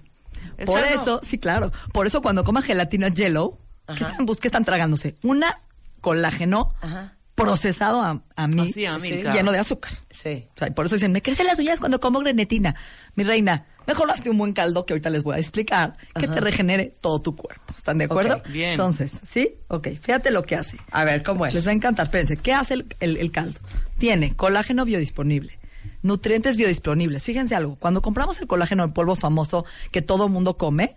Por 0.66 0.84
eso, 0.84 1.22
sí, 1.24 1.38
claro. 1.38 1.72
Por 1.92 2.08
eso 2.08 2.22
cuando 2.22 2.44
coman 2.44 2.64
gelatina 2.64 3.10
yellow, 3.10 3.60
¿qué 3.88 4.04
están, 4.04 4.26
qué 4.28 4.48
están 4.48 4.66
tragándose? 4.66 5.16
Una 5.24 5.62
colágeno 6.02 6.74
Ajá. 6.82 7.16
procesado 7.36 8.02
a, 8.02 8.22
a 8.36 8.48
mí, 8.48 8.70
Así, 8.70 8.86
a 8.86 8.98
mí, 8.98 9.10
sí, 9.10 9.22
claro. 9.22 9.36
lleno 9.38 9.52
de 9.52 9.60
azúcar. 9.60 9.92
Sí. 10.10 10.48
O 10.56 10.60
sea, 10.60 10.74
por 10.74 10.86
eso 10.86 10.96
dicen, 10.96 11.12
me 11.12 11.22
crecen 11.22 11.48
las 11.48 11.60
uñas 11.60 11.80
cuando 11.80 12.00
como 12.00 12.20
grenetina. 12.20 12.76
Mi 13.16 13.24
reina, 13.24 13.66
mejor 13.88 14.10
hazte 14.12 14.30
un 14.30 14.38
buen 14.38 14.54
caldo 14.54 14.86
que 14.86 14.94
ahorita 14.94 15.10
les 15.10 15.24
voy 15.24 15.36
a 15.36 15.40
explicar, 15.40 15.98
que 16.20 16.28
te 16.28 16.40
regenere 16.40 16.96
todo 17.02 17.20
tu 17.22 17.36
cuerpo. 17.36 17.74
¿Están 17.76 17.98
de 17.98 18.06
acuerdo? 18.06 18.42
Bien. 18.50 18.72
Entonces, 18.72 19.12
¿sí? 19.30 19.56
Ok, 19.68 19.90
fíjate 20.02 20.32
lo 20.32 20.44
que 20.44 20.56
hace. 20.56 20.78
A 20.92 21.04
ver, 21.04 21.24
¿cómo 21.24 21.46
Les 21.46 21.56
es? 21.56 21.68
va 21.68 21.72
a 21.72 21.74
encantar. 21.74 22.06
Espérense, 22.06 22.38
¿qué 22.38 22.54
hace 22.54 22.76
el, 22.76 22.86
el- 23.00 23.18
el 23.18 23.32
caldo? 23.32 23.60
Tiene 23.98 24.36
colágeno 24.36 24.86
biodisponible, 24.86 25.58
nutrientes 26.06 26.56
biodisponibles. 26.56 27.24
Fíjense 27.24 27.56
algo, 27.56 27.76
cuando 27.78 28.02
compramos 28.02 28.40
el 28.40 28.48
colágeno 28.48 28.84
en 28.84 28.92
polvo 28.94 29.16
famoso 29.16 29.66
que 29.92 30.02
todo 30.02 30.30
mundo 30.30 30.56
come, 30.58 30.96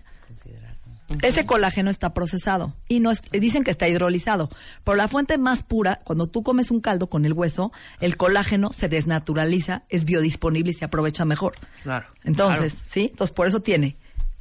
ese 1.23 1.47
colágeno 1.47 1.91
está 1.91 2.13
procesado 2.13 2.75
y 2.87 3.01
no 3.01 3.11
es- 3.11 3.23
dicen 3.33 3.65
que 3.65 3.71
está 3.71 3.89
hidrolizado. 3.89 4.51
Pero 4.85 4.95
la 4.97 5.09
fuente 5.09 5.39
más 5.39 5.63
pura, 5.63 6.01
cuando 6.05 6.27
tú 6.27 6.43
comes 6.43 6.71
un 6.71 6.81
caldo 6.83 7.09
con 7.09 7.25
el 7.25 7.33
hueso, 7.33 7.73
el 8.01 8.19
colágeno 8.19 8.75
se 8.75 8.91
desnaturaliza, 8.91 9.85
es 9.89 10.05
biodisponible 10.05 10.71
y 10.73 10.75
se 10.75 10.85
aprovecha 10.85 11.25
mejor. 11.25 11.55
Claro, 11.83 12.07
Entonces, 12.25 12.75
claro. 12.75 12.89
¿sí? 12.91 13.09
Entonces, 13.11 13.35
por 13.35 13.47
eso 13.47 13.61
tiene 13.61 13.97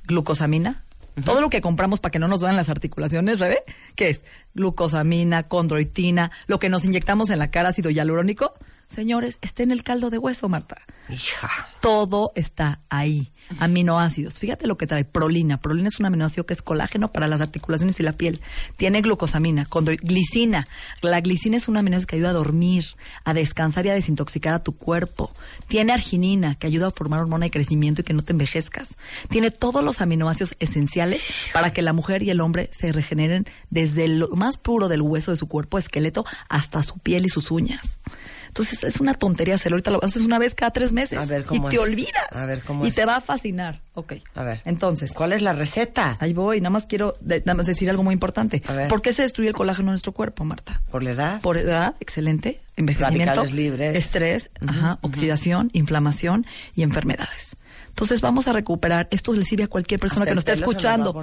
glucosamina. 0.08 0.84
Todo 1.24 1.40
lo 1.42 1.50
que 1.50 1.62
compramos 1.62 2.00
para 2.02 2.12
que 2.12 2.20
no 2.20 2.28
nos 2.28 2.42
duelen 2.42 2.58
las 2.58 2.70
articulaciones, 2.70 3.40
Rebe, 3.40 3.64
¿qué 3.96 4.10
es? 4.10 4.22
Glucosamina, 4.54 5.44
condroitina, 5.48 6.32
lo 6.48 6.60
que 6.60 6.70
nos 6.70 6.84
inyectamos 6.86 7.30
en 7.30 7.40
la 7.40 7.50
cara, 7.50 7.70
ácido 7.70 7.90
hialurónico. 7.90 8.54
Señores, 8.88 9.38
está 9.42 9.64
en 9.64 9.72
el 9.72 9.84
caldo 9.84 10.10
de 10.10 10.18
hueso, 10.18 10.48
Marta. 10.50 10.78
Hija. 11.10 11.50
Todo 11.82 12.32
está 12.36 12.82
ahí. 12.90 13.32
Aminoácidos. 13.60 14.40
Fíjate 14.40 14.68
lo 14.68 14.78
que 14.78 14.88
trae. 14.88 15.06
Prolina. 15.06 15.62
Prolina 15.62 15.88
es 15.88 16.00
un 16.00 16.06
aminoácido 16.06 16.46
que 16.46 16.54
es 16.54 16.62
colágeno 16.62 17.10
para 17.10 17.28
las 17.28 17.40
articulaciones 17.40 18.00
y 18.00 18.04
la 18.04 18.14
piel. 18.14 18.42
Tiene 18.76 19.02
glucosamina, 19.02 19.68
glicina. 20.02 20.68
La 21.02 21.22
glicina 21.22 21.58
es 21.58 21.68
un 21.68 21.78
aminoácido 21.78 22.08
que 22.08 22.16
ayuda 22.18 22.32
a 22.32 22.34
dormir, 22.34 22.86
a 23.24 23.34
descansar 23.34 23.86
y 23.86 23.90
a 23.90 23.94
desintoxicar 23.94 24.54
a 24.54 24.64
tu 24.64 24.76
cuerpo. 24.76 25.32
Tiene 25.68 25.94
arginina, 25.94 26.56
que 26.56 26.68
ayuda 26.68 26.88
a 26.88 26.92
formar 26.92 27.22
hormona 27.22 27.46
de 27.46 27.52
crecimiento 27.52 28.02
y 28.02 28.04
que 28.04 28.14
no 28.14 28.24
te 28.24 28.34
envejezcas. 28.34 28.90
Tiene 29.30 29.52
todos 29.52 29.84
los 29.84 30.02
aminoácidos 30.02 30.56
esenciales 30.60 31.22
para 31.54 31.72
que 31.72 31.82
la 31.82 31.94
mujer 31.94 32.24
y 32.24 32.30
el 32.30 32.42
hombre 32.42 32.70
se 32.74 32.92
regeneren 32.92 33.46
desde 33.70 34.08
lo 34.08 34.30
más 34.30 34.58
puro 34.58 34.90
del 34.90 35.02
hueso 35.02 35.32
de 35.32 35.38
su 35.38 35.48
cuerpo, 35.48 35.78
esqueleto, 35.78 36.26
hasta 36.50 36.84
su 36.84 37.00
piel 37.00 37.26
y 37.26 37.30
sus 37.30 37.52
uñas. 37.52 38.02
Entonces 38.48 38.84
es 38.84 39.00
una 39.00 39.14
tontería 39.14 39.56
hacerlo. 39.56 39.76
Ahorita 39.76 39.92
lo 39.92 40.04
haces 40.04 40.24
una 40.24 40.40
vez 40.40 40.56
cada 40.56 40.72
tres 40.72 40.92
meses. 40.92 41.18
A 41.20 41.26
ver, 41.26 41.44
¿cómo 41.46 41.68
y 41.68 41.72
te 41.72 41.80
olvidas. 41.80 42.32
A 42.32 42.46
ver, 42.46 42.62
¿cómo 42.62 42.86
y 42.86 42.90
es? 42.90 42.96
te 42.96 43.06
va 43.06 43.18
a 43.18 43.22
fascinar. 43.22 43.82
Ok. 43.94 44.14
A 44.36 44.44
ver. 44.44 44.62
Entonces, 44.66 45.12
¿Cuál 45.12 45.34
es 45.34 45.42
la 45.42 45.54
receta? 45.54 46.16
ahí 46.20 46.34
voy. 46.34 46.60
Nada 46.60 46.70
más 46.72 46.86
quiero 46.86 47.16
de- 47.20 47.40
nada 47.40 47.56
más 47.56 47.66
decir 47.66 47.90
algo 47.90 48.04
muy 48.04 48.14
importante. 48.14 48.62
A 48.68 48.74
ver. 48.74 48.88
¿Por 48.88 49.02
qué 49.02 49.14
se 49.14 49.24
destruye 49.24 49.50
el 49.50 49.56
colágeno 49.56 49.90
en 49.90 49.94
nuestro 49.94 50.12
cuerpo, 50.12 50.44
Marta? 50.46 50.82
¿Por 50.92 51.04
la 51.04 51.12
edad? 51.12 51.42
Por 51.42 51.58
edad, 51.58 51.96
excelente. 52.00 52.62
Envejecimiento. 52.76 53.26
Radicales 53.32 53.54
libres. 53.54 53.96
Estrés, 53.96 54.50
ajá, 54.66 55.00
oxidación, 55.02 55.70
inflamación 55.74 56.46
y 56.76 56.84
enfermedades. 56.84 57.58
Entonces 57.90 58.22
vamos 58.22 58.48
a 58.48 58.54
recuperar. 58.54 59.08
Esto 59.10 59.34
le 59.34 59.44
sirve 59.44 59.64
a 59.64 59.68
cualquier 59.68 60.00
persona 60.00 60.22
Hasta 60.22 60.32
que 60.32 60.36
nos 60.36 60.42
esté 60.48 60.54
escuchando. 60.54 61.20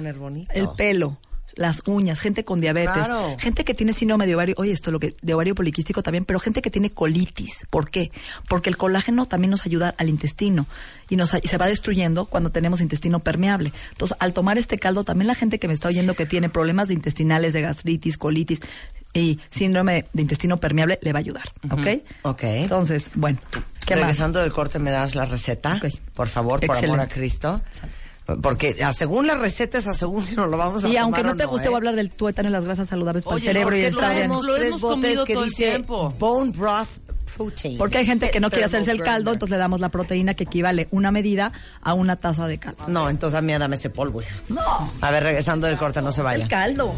El 0.53 0.69
pelo. 0.75 1.17
Las 1.55 1.83
uñas, 1.85 2.19
gente 2.19 2.43
con 2.43 2.59
diabetes, 2.59 2.93
Claro. 3.05 3.35
gente 3.39 3.63
que 3.63 3.73
tiene 3.73 3.93
síndrome 3.93 4.25
de 4.27 4.35
ovario, 4.35 4.55
oye, 4.57 4.71
esto 4.71 4.91
lo 4.91 4.99
que 4.99 5.15
de 5.21 5.33
ovario 5.33 5.55
poliquístico 5.55 6.03
también, 6.03 6.25
pero 6.25 6.39
gente 6.39 6.61
que 6.61 6.69
tiene 6.69 6.89
colitis. 6.89 7.65
¿Por 7.69 7.89
qué? 7.89 8.11
Porque 8.49 8.69
el 8.69 8.77
colágeno 8.77 9.25
también 9.25 9.51
nos 9.51 9.65
ayuda 9.65 9.93
al 9.97 10.09
intestino 10.09 10.67
y 11.09 11.15
nos 11.15 11.33
y 11.41 11.47
se 11.47 11.57
va 11.57 11.67
destruyendo 11.67 12.25
cuando 12.25 12.51
tenemos 12.51 12.81
intestino 12.81 13.19
permeable. 13.19 13.71
Entonces, 13.91 14.17
al 14.19 14.33
tomar 14.33 14.57
este 14.57 14.79
caldo, 14.79 15.03
también 15.03 15.27
la 15.27 15.35
gente 15.35 15.59
que 15.59 15.67
me 15.67 15.73
está 15.73 15.87
oyendo 15.89 16.13
que 16.13 16.25
tiene 16.25 16.49
problemas 16.49 16.87
de 16.87 16.95
intestinales, 16.95 17.53
de 17.53 17.61
gastritis, 17.61 18.17
colitis 18.17 18.59
y 19.13 19.39
síndrome 19.49 20.05
de 20.11 20.21
intestino 20.23 20.57
permeable, 20.57 20.99
le 21.01 21.13
va 21.13 21.19
a 21.19 21.21
ayudar, 21.21 21.53
¿ok? 21.71 21.87
Ok. 22.23 22.43
Entonces, 22.43 23.11
bueno, 23.13 23.39
¿qué 23.85 23.95
más? 23.95 24.01
Regresando 24.01 24.39
del 24.41 24.51
corte, 24.51 24.77
¿me 24.77 24.91
das 24.91 25.15
la 25.15 25.23
receta? 25.25 25.79
Ok. 25.81 25.93
Por 26.13 26.27
favor, 26.27 26.59
por 26.65 26.75
amor 26.75 26.99
a 26.99 27.07
Cristo. 27.07 27.61
Porque 28.41 28.83
a 28.83 28.91
según 28.91 29.27
la 29.27 29.35
receta 29.35 29.77
es 29.77 29.87
a 29.87 29.93
según 29.93 30.21
si 30.21 30.35
nos 30.35 30.49
lo 30.49 30.57
vamos 30.57 30.83
a 30.83 30.87
Y 30.87 30.91
tomar 30.91 31.03
aunque 31.03 31.23
no 31.23 31.31
o 31.31 31.35
te 31.35 31.45
guste, 31.45 31.67
¿eh? 31.67 31.69
voy 31.69 31.75
a 31.75 31.77
hablar 31.77 31.95
del 31.95 32.09
tuétano 32.09 32.49
y 32.49 32.51
las 32.51 32.65
grasas 32.65 32.87
saludables 32.87 33.23
para 33.23 33.35
Oye, 33.35 33.47
el 33.49 33.53
cerebro 33.53 33.75
y 33.77 33.81
¿por 33.81 33.81
qué 33.81 33.87
el 33.87 33.93
no 33.93 34.09
bien. 34.09 34.23
hemos- 34.25 34.45
Lo 34.45 34.55
tres 34.55 34.67
hemos 34.69 34.81
botes 34.81 35.01
comido 35.03 35.25
que 35.25 35.33
todo 35.33 35.43
el 35.43 35.49
dice 35.49 35.69
tiempo. 35.69 36.13
Bone 36.17 36.51
Broth 36.51 36.87
protein. 37.37 37.77
Porque 37.77 37.97
hay 37.99 38.05
gente 38.05 38.31
que 38.31 38.39
no 38.39 38.49
quiere 38.49 38.65
hacerse 38.65 38.91
el 38.91 39.03
caldo, 39.03 39.33
entonces 39.33 39.51
le 39.51 39.57
damos 39.59 39.79
la 39.81 39.89
proteína 39.89 40.33
que 40.35 40.45
equivale 40.45 40.87
una 40.91 41.11
medida 41.11 41.51
a 41.81 41.93
una 41.93 42.15
taza 42.15 42.47
de 42.47 42.57
caldo. 42.57 42.85
No, 42.87 43.09
entonces 43.09 43.37
a 43.37 43.41
mí 43.41 43.51
dame 43.53 43.75
ese 43.75 43.89
polvo, 43.89 44.21
hija. 44.21 44.33
No, 44.47 44.89
A 45.01 45.11
ver, 45.11 45.21
regresando 45.23 45.67
del 45.67 45.77
corte, 45.77 46.01
no 46.01 46.11
se 46.11 46.21
vaya. 46.21 46.43
el 46.45 46.49
caldo. 46.49 46.93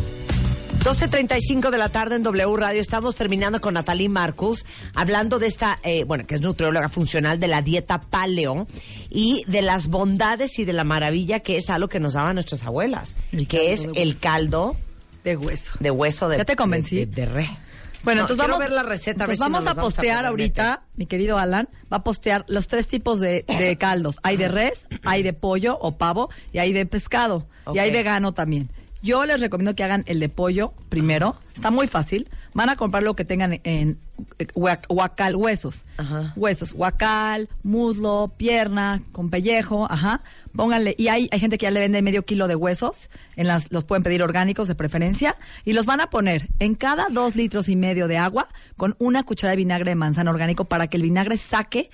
12.35 0.80 1.70
de 1.70 1.78
la 1.78 1.90
tarde 1.90 2.16
en 2.16 2.24
W 2.24 2.56
Radio. 2.56 2.80
Estamos 2.80 3.16
terminando 3.16 3.60
con 3.60 3.74
Natalie 3.74 4.08
Marcus, 4.10 4.66
hablando 4.94 5.38
de 5.38 5.48
esta, 5.48 5.78
eh, 5.84 6.06
bueno, 6.06 6.26
que 6.26 6.36
es 6.36 6.42
nutrióloga 6.42 6.88
funcional 6.88 7.40
de 7.40 7.48
la 7.48 7.62
dieta 7.62 8.00
paleo 8.02 8.68
y 9.10 9.44
de 9.48 9.62
las 9.62 9.88
bondades 9.88 10.60
y 10.60 10.66
de 10.66 10.74
la 10.74 10.86
maravilla 10.86 11.42
que 11.42 11.58
es 11.58 11.70
algo 11.70 11.90
que 11.90 12.00
nos 12.00 12.14
daban 12.14 12.36
nuestras 12.36 12.64
abuelas, 12.64 13.16
El 13.34 13.48
que 13.48 13.74
es 13.74 13.88
el 13.96 14.18
caldo 14.20 14.78
De 15.26 15.36
hueso. 15.36 15.74
de 15.82 15.92
hueso 15.92 16.30
de 16.30 16.38
¿Ya 16.38 16.46
te 16.46 16.56
convencí? 16.56 16.96
de, 16.98 17.06
de- 17.08 17.16
de 17.22 17.26
re. 17.26 17.50
Bueno, 18.04 18.22
No, 18.22 18.28
entonces 18.30 18.48
vamos, 18.48 18.60
ver 18.60 18.72
la 18.72 18.84
receta. 18.84 19.26
a 19.26 19.28
ver 19.28 19.36
si 19.36 19.42
vamos 19.42 19.64
a 19.66 19.74
vamos 19.74 19.84
postear 19.94 20.26
ahorita, 20.26 20.84
mi 20.96 21.08
querido 21.08 21.38
Alan, 21.38 21.68
va 21.92 21.98
a 21.98 22.04
postear 22.04 22.46
los 22.48 22.68
tres 22.68 22.88
tipos 22.88 23.20
de, 23.20 23.44
de 23.48 23.78
caldos. 23.78 24.18
Hay 24.24 24.38
de 24.38 24.48
res, 24.48 24.88
hay 25.04 25.24
de 25.24 25.34
pollo 25.34 25.78
o 25.82 25.98
pavo 25.98 26.30
y 26.54 26.60
hay 26.60 26.72
de 26.72 26.86
pescado. 26.86 27.46
Y 27.74 27.80
hay 27.80 27.92
vegano 27.92 28.34
también. 28.34 28.70
Yo 29.02 29.26
les 29.26 29.40
recomiendo 29.40 29.76
que 29.76 29.84
hagan 29.84 30.04
el 30.08 30.20
de 30.20 30.30
pollo 30.30 30.74
primero. 30.90 31.38
Está 31.56 31.72
muy 31.72 31.88
fácil. 31.88 32.30
Van 32.54 32.70
a 32.70 32.76
comprar 32.76 33.04
lo 33.04 33.16
que 33.16 33.26
tengan 33.26 33.60
en 33.64 34.00
eh, 34.40 34.48
huac- 34.56 34.86
huacal, 34.90 35.36
huesos. 35.36 35.86
Ajá. 35.98 36.34
Huesos, 36.36 36.74
huacal, 36.74 37.50
muslo, 37.64 38.34
pierna, 38.38 39.02
con 39.12 39.30
pellejo, 39.30 39.86
ajá. 39.92 40.22
Pónganle, 40.56 40.96
y 40.98 41.10
hay, 41.10 41.30
hay 41.32 41.40
gente 41.40 41.58
que 41.60 41.66
ya 41.66 41.72
le 41.72 41.80
vende 41.80 42.02
medio 42.02 42.26
kilo 42.26 42.48
de 42.48 42.56
huesos, 42.56 43.10
en 43.36 43.46
las, 43.48 43.72
los 43.72 43.84
pueden 43.84 44.02
pedir 44.02 44.24
orgánicos 44.24 44.68
de 44.68 44.74
preferencia, 44.74 45.36
y 45.66 45.74
los 45.74 45.86
van 45.86 46.02
a 46.02 46.10
poner 46.10 46.48
en 46.58 46.74
cada 46.74 47.08
dos 47.12 47.36
litros 47.36 47.70
y 47.70 47.76
medio 47.76 48.08
de 48.08 48.18
agua 48.18 48.48
con 48.76 48.96
una 48.98 49.22
cuchara 49.24 49.52
de 49.52 49.58
vinagre 49.58 49.92
de 49.92 49.96
manzana 49.96 50.32
orgánico 50.32 50.66
para 50.66 50.88
que 50.88 50.98
el 50.98 51.04
vinagre 51.04 51.38
saque 51.38 51.92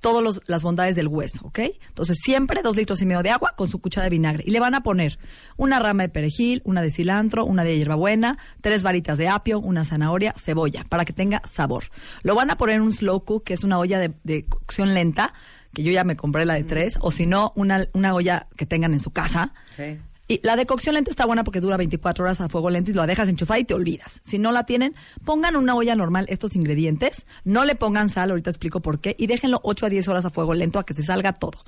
todas 0.00 0.40
las 0.46 0.62
bondades 0.62 0.96
del 0.96 1.08
hueso, 1.08 1.46
¿ok? 1.46 1.60
Entonces 1.88 2.18
siempre 2.20 2.62
dos 2.62 2.76
litros 2.76 3.00
y 3.02 3.06
medio 3.06 3.22
de 3.22 3.30
agua 3.30 3.54
con 3.56 3.68
su 3.68 3.80
cuchara 3.80 4.04
de 4.04 4.10
vinagre. 4.10 4.44
Y 4.46 4.50
le 4.50 4.60
van 4.60 4.74
a 4.74 4.82
poner 4.82 5.18
una 5.56 5.78
rama 5.78 6.04
de 6.04 6.08
perejil, 6.08 6.62
una 6.64 6.82
de 6.82 6.90
cilantro, 6.90 7.44
una 7.44 7.64
de 7.64 7.76
hierbabuena, 7.76 8.38
tres 8.60 8.82
varitas 8.82 9.18
de 9.18 9.28
apio, 9.28 9.60
una 9.60 9.84
zanahoria, 9.84 10.34
cebolla, 10.38 10.84
para 10.88 11.04
que 11.04 11.12
tenga 11.12 11.42
sabor. 11.44 11.84
Lo 12.22 12.34
van 12.34 12.50
a 12.50 12.56
poner 12.56 12.76
en 12.76 12.82
un 12.82 12.92
slow 12.92 13.24
cook, 13.24 13.44
que 13.44 13.54
es 13.54 13.62
una 13.62 13.78
olla 13.78 13.98
de, 13.98 14.12
de 14.24 14.46
cocción 14.46 14.94
lenta, 14.94 15.34
que 15.74 15.82
yo 15.82 15.92
ya 15.92 16.04
me 16.04 16.16
compré 16.16 16.44
la 16.46 16.54
de 16.54 16.64
tres, 16.64 16.98
o 17.00 17.10
si 17.10 17.26
no, 17.26 17.52
una, 17.54 17.86
una 17.92 18.14
olla 18.14 18.48
que 18.56 18.66
tengan 18.66 18.92
en 18.92 19.00
su 19.00 19.10
casa. 19.10 19.52
Sí. 19.76 19.98
Y 20.30 20.38
la 20.44 20.54
de 20.54 20.64
cocción 20.64 20.94
lenta 20.94 21.10
está 21.10 21.26
buena 21.26 21.42
porque 21.42 21.58
dura 21.60 21.76
24 21.76 22.22
horas 22.22 22.40
a 22.40 22.48
fuego 22.48 22.70
lento 22.70 22.92
y 22.92 22.94
lo 22.94 23.04
dejas 23.04 23.28
enchufada 23.28 23.58
y 23.58 23.64
te 23.64 23.74
olvidas. 23.74 24.20
Si 24.22 24.38
no 24.38 24.52
la 24.52 24.62
tienen, 24.62 24.94
pongan 25.24 25.56
una 25.56 25.74
olla 25.74 25.96
normal 25.96 26.26
estos 26.28 26.54
ingredientes, 26.54 27.26
no 27.42 27.64
le 27.64 27.74
pongan 27.74 28.10
sal, 28.10 28.30
ahorita 28.30 28.48
explico 28.48 28.78
por 28.78 29.00
qué, 29.00 29.16
y 29.18 29.26
déjenlo 29.26 29.58
8 29.64 29.86
a 29.86 29.88
10 29.88 30.06
horas 30.06 30.24
a 30.24 30.30
fuego 30.30 30.54
lento 30.54 30.78
a 30.78 30.86
que 30.86 30.94
se 30.94 31.02
salga 31.02 31.32
todo. 31.32 31.58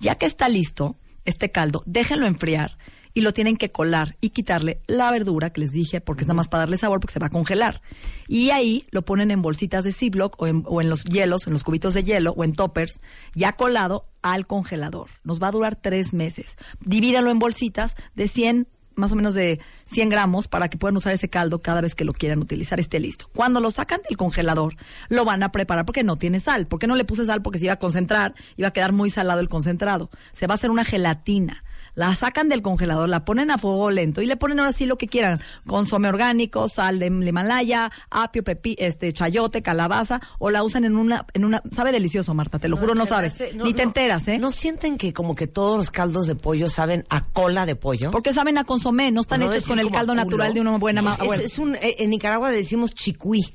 Ya 0.00 0.16
que 0.16 0.26
está 0.26 0.50
listo 0.50 0.96
este 1.24 1.50
caldo, 1.50 1.82
déjenlo 1.86 2.26
enfriar 2.26 2.76
y 3.14 3.20
lo 3.22 3.32
tienen 3.32 3.56
que 3.56 3.70
colar 3.70 4.16
y 4.20 4.30
quitarle 4.30 4.80
la 4.86 5.10
verdura 5.10 5.50
que 5.50 5.60
les 5.60 5.70
dije, 5.70 6.00
porque 6.00 6.22
es 6.22 6.28
nada 6.28 6.36
más 6.36 6.48
para 6.48 6.62
darle 6.62 6.76
sabor, 6.76 7.00
porque 7.00 7.14
se 7.14 7.18
va 7.18 7.26
a 7.26 7.30
congelar. 7.30 7.82
Y 8.28 8.50
ahí 8.50 8.86
lo 8.90 9.02
ponen 9.02 9.30
en 9.30 9.42
bolsitas 9.42 9.84
de 9.84 9.92
Ziploc 9.92 10.40
o 10.40 10.46
en, 10.46 10.64
o 10.66 10.80
en 10.80 10.88
los 10.88 11.04
hielos, 11.04 11.46
en 11.46 11.52
los 11.52 11.64
cubitos 11.64 11.94
de 11.94 12.04
hielo 12.04 12.32
o 12.36 12.44
en 12.44 12.54
toppers, 12.54 13.00
ya 13.34 13.52
colado 13.52 14.02
al 14.22 14.46
congelador. 14.46 15.08
Nos 15.24 15.42
va 15.42 15.48
a 15.48 15.52
durar 15.52 15.76
tres 15.76 16.12
meses. 16.12 16.56
Divídanlo 16.80 17.30
en 17.30 17.38
bolsitas 17.38 17.96
de 18.14 18.28
100 18.28 18.68
más 19.00 19.12
o 19.12 19.16
menos 19.16 19.34
de 19.34 19.60
100 19.86 20.10
gramos 20.10 20.46
para 20.46 20.68
que 20.68 20.78
puedan 20.78 20.96
usar 20.96 21.12
ese 21.12 21.28
caldo 21.28 21.60
cada 21.60 21.80
vez 21.80 21.94
que 21.94 22.04
lo 22.04 22.12
quieran 22.12 22.40
utilizar, 22.40 22.78
esté 22.78 23.00
listo. 23.00 23.28
Cuando 23.34 23.58
lo 23.60 23.70
sacan 23.70 24.00
del 24.08 24.16
congelador, 24.16 24.76
lo 25.08 25.24
van 25.24 25.42
a 25.42 25.50
preparar 25.50 25.86
porque 25.86 26.04
no 26.04 26.16
tiene 26.16 26.38
sal. 26.38 26.66
¿Por 26.66 26.78
qué 26.78 26.86
no 26.86 26.94
le 26.94 27.04
puse 27.04 27.26
sal? 27.26 27.42
Porque 27.42 27.58
se 27.58 27.64
iba 27.64 27.74
a 27.74 27.78
concentrar, 27.78 28.34
iba 28.56 28.68
a 28.68 28.72
quedar 28.72 28.92
muy 28.92 29.10
salado 29.10 29.40
el 29.40 29.48
concentrado. 29.48 30.10
Se 30.32 30.46
va 30.46 30.54
a 30.54 30.56
hacer 30.56 30.70
una 30.70 30.84
gelatina. 30.84 31.64
La 32.00 32.14
sacan 32.14 32.48
del 32.48 32.62
congelador, 32.62 33.10
la 33.10 33.26
ponen 33.26 33.50
a 33.50 33.58
fuego 33.58 33.90
lento 33.90 34.22
y 34.22 34.26
le 34.26 34.36
ponen 34.36 34.58
ahora 34.58 34.72
sí 34.72 34.86
lo 34.86 34.96
que 34.96 35.06
quieran. 35.06 35.40
Consome 35.66 36.08
orgánico, 36.08 36.68
sal 36.70 36.98
de 36.98 37.06
Himalaya, 37.06 37.92
apio, 38.10 38.42
pepi, 38.42 38.74
este, 38.78 39.12
chayote, 39.12 39.60
calabaza, 39.60 40.20
o 40.38 40.48
la 40.50 40.62
usan 40.64 40.84
en 40.86 40.96
una, 40.96 41.26
en 41.34 41.44
una, 41.44 41.62
sabe 41.74 41.92
delicioso, 41.92 42.32
Marta, 42.32 42.58
te 42.58 42.68
lo 42.68 42.78
juro, 42.78 42.94
no 42.94 43.04
se 43.04 43.10
me 43.10 43.16
sabes. 43.16 43.34
hace- 43.34 43.52
no, 43.54 43.64
Ni 43.64 43.74
te 43.74 43.82
no, 43.82 43.88
enteras, 43.90 44.26
¿eh? 44.28 44.38
¿No 44.38 44.50
sienten 44.50 44.96
que 44.96 45.12
como 45.12 45.34
que 45.34 45.46
todos 45.46 45.76
los 45.76 45.90
caldos 45.90 46.26
de 46.26 46.36
pollo 46.36 46.68
saben 46.70 47.04
a 47.10 47.26
cola 47.26 47.66
de 47.66 47.76
pollo? 47.76 48.10
Porque 48.10 48.32
saben 48.32 48.56
a 48.56 48.64
consomé, 48.64 49.10
no 49.10 49.20
están 49.20 49.40
No 49.40 49.52
hechos 49.52 49.66
con 49.66 49.78
el 49.78 49.90
caldo 49.90 50.14
natural 50.14 50.54
de 50.54 50.60
una 50.62 50.78
buena 50.78 51.02
Es, 51.02 51.18
bueno. 51.26 51.42
es 51.42 51.58
un, 51.58 51.74
eh, 51.76 51.96
en 51.98 52.08
Nicaragua 52.08 52.50
decimos 52.50 52.94
chicuí, 52.94 53.54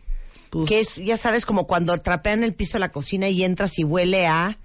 Pues- 0.52 0.66
que 0.68 0.80
es, 0.82 0.96
ya 0.98 1.18
sabes, 1.18 1.48
como 1.48 1.66
cuando 1.66 1.98
trapean 1.98 2.44
el 2.44 2.54
piso 2.54 2.74
de 2.74 2.82
la 2.82 2.92
cocina 2.92 3.28
y 3.28 3.44
entras 3.44 3.80
y 3.80 3.84
huele 3.84 4.28
a... 4.28 4.60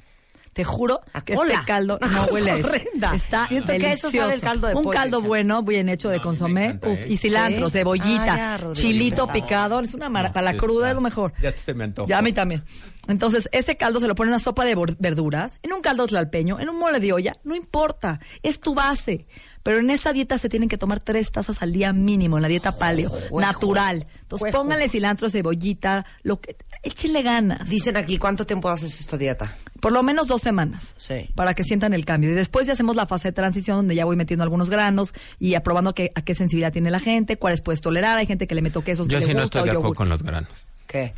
Te 0.53 0.65
juro 0.65 1.01
A 1.13 1.23
que 1.23 1.35
cola. 1.35 1.55
este 1.55 1.67
caldo 1.67 1.99
no 2.11 2.25
huele 2.27 2.53
horrenda. 2.55 3.15
Está 3.15 3.47
Siento 3.47 3.69
que 3.73 3.79
delicioso. 3.79 4.09
eso 4.09 4.19
sabe 4.19 4.35
el 4.35 4.41
caldo 4.41 4.67
de 4.67 4.75
Un 4.75 4.83
pollo, 4.85 4.97
caldo 4.99 5.23
bueno, 5.23 5.63
bien 5.63 5.89
hecho 5.89 6.09
de 6.09 6.21
consomé, 6.21 6.67
encanta, 6.67 6.89
uf, 6.89 6.99
¿eh? 6.99 7.07
y 7.09 7.17
cilantro, 7.19 7.69
Sí. 7.69 7.73
cebollita, 7.79 8.33
Ah, 8.35 8.37
ya, 8.37 8.57
Rodrigo, 8.59 8.75
chilito 8.75 9.27
picado, 9.29 9.79
es 9.81 9.95
una 9.95 10.09
maravilla. 10.09 10.33
Para 10.35 10.53
la 10.53 10.59
cruda 10.59 10.79
está. 10.87 10.89
es 10.91 10.95
lo 10.97 11.01
mejor. 11.03 11.33
Ya 11.41 11.53
se 11.57 11.73
me 11.75 11.85
antojó. 11.85 12.09
Ya 12.09 12.19
a 12.19 12.23
mí 12.23 12.33
también. 12.33 12.65
Entonces, 13.09 13.49
este 13.53 13.77
caldo 13.77 13.99
se 14.01 14.07
lo 14.09 14.15
pone 14.15 14.29
en 14.29 14.35
una 14.35 14.39
sopa 14.43 14.65
de 14.65 14.77
verduras, 14.99 15.59
en 15.63 15.73
un 15.73 15.81
caldo 15.81 16.07
tlalpeño, 16.07 16.61
en 16.61 16.69
un 16.69 16.79
mole 16.79 17.01
de 17.01 17.13
olla, 17.13 17.37
no 17.45 17.55
importa, 17.55 18.21
es 18.43 18.61
tu 18.61 18.75
base. 18.75 19.27
Pero 19.63 19.79
en 19.79 19.91
esta 19.91 20.13
dieta 20.13 20.39
se 20.39 20.49
tienen 20.49 20.69
que 20.69 20.79
tomar 20.79 21.01
tres 21.01 21.31
tazas 21.33 21.61
al 21.63 21.73
día 21.73 21.93
mínimo, 21.93 22.39
en 22.39 22.43
la 22.43 22.49
dieta 22.49 22.73
paleo, 22.73 23.11
natural. 23.33 24.07
Entonces, 24.23 24.53
pónganle 24.53 24.89
cilantro, 24.89 25.29
cebollita, 25.31 26.07
lo 26.23 26.41
que, 26.41 26.57
échenle 26.83 27.23
ganas. 27.23 27.69
Dicen 27.69 27.97
aquí, 27.97 28.19
¿cuánto 28.19 28.47
tiempo 28.47 28.69
haces 28.69 29.01
esta 29.01 29.17
dieta? 29.17 29.55
Por 29.81 29.93
lo 29.93 30.03
menos 30.03 30.27
dos 30.27 30.41
semanas. 30.43 30.95
Sí. 30.99 31.29
Para 31.35 31.55
que 31.55 31.65
sientan 31.65 31.93
el 31.95 32.05
cambio. 32.05 32.31
Y 32.31 32.35
después 32.35 32.67
ya 32.67 32.73
hacemos 32.75 32.97
la 32.97 33.07
fase 33.07 33.29
de 33.29 33.33
transición 33.33 33.77
donde 33.79 33.95
ya 33.95 34.05
voy 34.05 34.17
metiendo 34.17 34.43
algunos 34.45 34.71
granos 34.71 35.13
y 35.39 35.55
aprobando 35.55 35.95
qué, 35.95 36.13
a 36.15 36.23
qué 36.23 36.35
sensibilidad 36.35 36.73
tiene 36.73 36.91
la 36.91 37.01
gente, 37.01 37.37
cuáles 37.37 37.61
puedes 37.61 37.81
tolerar. 37.81 38.19
Hay 38.19 38.27
gente 38.27 38.47
que 38.47 38.55
le 38.55 38.63
meto 38.63 38.83
quesos 38.83 39.09
Yo 39.09 39.19
que 39.19 39.25
sí 39.25 39.29
le 39.31 39.35
no 39.35 39.43
gusta 39.43 39.59
estoy 39.61 39.71
de 39.71 39.77
acuerdo 39.77 39.95
con 39.95 40.09
los 40.09 40.23
granos. 40.23 40.51
¿Qué? 40.87 41.15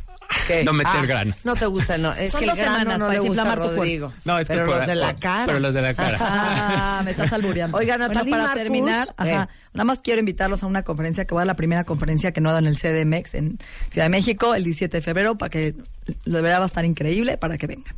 ¿Qué? 0.47 0.63
No 0.65 0.73
meter 0.73 1.05
grano. 1.05 1.35
No 1.43 1.55
te 1.55 1.65
gusta, 1.65 1.97
no. 1.97 2.13
Es 2.13 2.31
Son 2.31 2.39
que 2.39 2.45
el 2.45 2.49
dos 2.51 2.57
grano 2.57 2.79
semanas 2.79 2.99
no 2.99 3.05
para 3.07 3.13
le 3.13 3.27
gusta 3.27 3.41
a 3.41 3.45
desinflamar 3.45 3.57
tu 3.57 3.63
cuerpo. 3.75 3.81
Rodrigo. 3.83 4.13
No, 4.25 4.39
es 4.39 4.47
que 4.47 4.53
pero 4.53 4.65
por- 4.65 4.75
los 4.77 4.87
de 4.87 4.95
la 4.95 5.15
cara. 5.15 5.45
pero 5.45 5.59
los 5.59 5.73
de 5.73 5.81
la 5.81 5.93
cara. 5.93 6.17
Ah, 6.21 7.01
me 7.03 7.11
estás 7.11 7.31
albureando. 7.33 7.77
Oiga, 7.77 7.97
Bueno, 7.97 8.07
Natalie 8.13 8.31
para 8.31 8.43
Marcus, 8.43 8.61
terminar, 8.63 9.07
eh. 9.09 9.13
ajá, 9.17 9.49
nada 9.73 9.83
más 9.83 9.99
quiero 9.99 10.19
invitarlos 10.19 10.63
a 10.63 10.67
una 10.67 10.83
conferencia 10.83 11.25
que 11.25 11.33
voy 11.33 11.41
a 11.43 11.45
la 11.45 11.55
primera 11.55 11.83
conferencia 11.83 12.31
que 12.31 12.41
no 12.41 12.49
he 12.49 12.53
dado 12.53 12.65
en 12.65 12.67
el 12.67 12.77
CDMX 12.77 13.35
en 13.35 13.59
Ciudad 13.89 14.05
de 14.05 14.09
México 14.09 14.55
el 14.55 14.63
17 14.63 14.97
de 14.97 15.01
febrero 15.01 15.37
para 15.37 15.49
que 15.49 15.73
de 16.05 16.41
verdad 16.41 16.59
va 16.59 16.63
a 16.63 16.67
estar 16.67 16.85
increíble 16.85 17.37
para 17.37 17.57
que 17.57 17.67
vengan. 17.67 17.95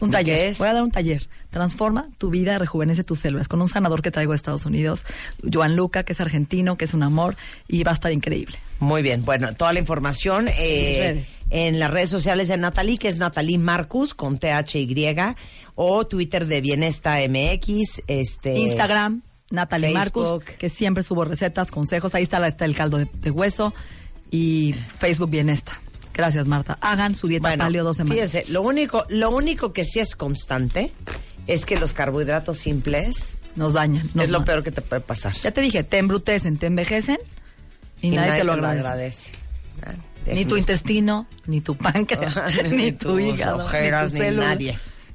Un 0.00 0.10
¿Y 0.10 0.12
taller. 0.12 0.38
es? 0.38 0.58
Voy 0.58 0.68
a 0.68 0.74
dar 0.74 0.82
un 0.82 0.92
taller. 0.92 1.28
Transforma 1.50 2.08
tu 2.18 2.30
vida, 2.30 2.58
rejuvenece 2.58 3.02
tus 3.02 3.18
células 3.18 3.48
con 3.48 3.60
un 3.60 3.68
sanador 3.68 4.00
que 4.00 4.10
traigo 4.10 4.32
de 4.32 4.36
Estados 4.36 4.64
Unidos, 4.64 5.04
Joan 5.52 5.74
Luca, 5.74 6.04
que 6.04 6.12
es 6.12 6.20
argentino, 6.20 6.76
que 6.76 6.84
es 6.84 6.94
un 6.94 7.02
amor 7.02 7.36
y 7.66 7.82
va 7.82 7.90
a 7.90 7.94
estar 7.94 8.12
increíble. 8.12 8.58
Muy 8.78 9.02
bien, 9.02 9.24
bueno, 9.24 9.52
toda 9.54 9.72
la 9.72 9.80
información 9.80 10.48
eh, 10.56 11.24
en 11.50 11.80
las 11.80 11.90
redes 11.90 12.10
sociales 12.10 12.46
de 12.48 12.56
Natalie, 12.58 12.98
que 12.98 13.08
es 13.08 13.16
Natalie 13.16 13.58
Marcus 13.58 14.14
con 14.14 14.38
THY, 14.38 15.16
o 15.74 16.06
Twitter 16.06 16.46
de 16.46 16.60
Bienesta 16.60 17.16
MX, 17.28 18.02
este 18.06 18.56
Instagram, 18.56 19.22
Natalie 19.50 19.92
Facebook. 19.92 20.24
Marcus, 20.44 20.56
que 20.56 20.68
siempre 20.68 21.02
subo 21.02 21.24
recetas, 21.24 21.70
consejos. 21.70 22.14
Ahí 22.14 22.22
está, 22.24 22.38
la- 22.38 22.48
está 22.48 22.64
el 22.64 22.74
caldo 22.74 22.98
de, 22.98 23.08
de 23.12 23.30
hueso. 23.30 23.74
Y 24.30 24.74
Facebook 24.98 25.30
bien 25.30 25.48
está. 25.48 25.80
Gracias, 26.12 26.46
Marta. 26.46 26.76
Hagan 26.80 27.14
su 27.14 27.28
dieta 27.28 27.48
Bueno, 27.48 27.64
paleo 27.64 27.84
dos 27.84 27.96
semanas. 27.96 28.28
fíjense, 28.30 28.52
lo 28.52 28.62
único, 28.62 29.06
lo 29.08 29.30
único 29.30 29.72
que 29.72 29.84
sí 29.84 30.00
es 30.00 30.16
constante 30.16 30.92
es 31.46 31.64
que 31.64 31.78
los 31.78 31.92
carbohidratos 31.92 32.58
simples 32.58 33.38
Nos 33.56 33.72
dañan. 33.74 34.10
nos 34.14 34.24
es 34.24 34.30
lo 34.30 34.44
peor 34.44 34.62
que 34.64 34.70
te 34.72 34.82
puede 34.82 35.00
pasar. 35.00 35.32
Ya 35.42 35.50
te 35.52 35.60
dije, 35.60 35.82
te 35.84 35.98
embrutecen, 35.98 36.58
te 36.58 36.66
envejecen 36.66 37.18
y, 38.02 38.10
nadie, 38.10 38.38
te 38.40 38.44
lo 38.44 38.52
agradece. 38.52 39.30
Ah, 39.82 39.92
Ni 40.26 40.44
tu 40.44 40.56
intestino, 40.56 41.26
ni 41.46 41.60
tu 41.60 41.76
páncreas, 41.76 42.36
ni 42.70 42.92
tu 42.92 43.18
hígado, 43.18 43.64
ojeras, 43.64 44.12
ni 44.12 44.18
ni 44.18 44.24
tu 44.26 44.30
célula. 44.30 44.44
nadie. 44.48 44.78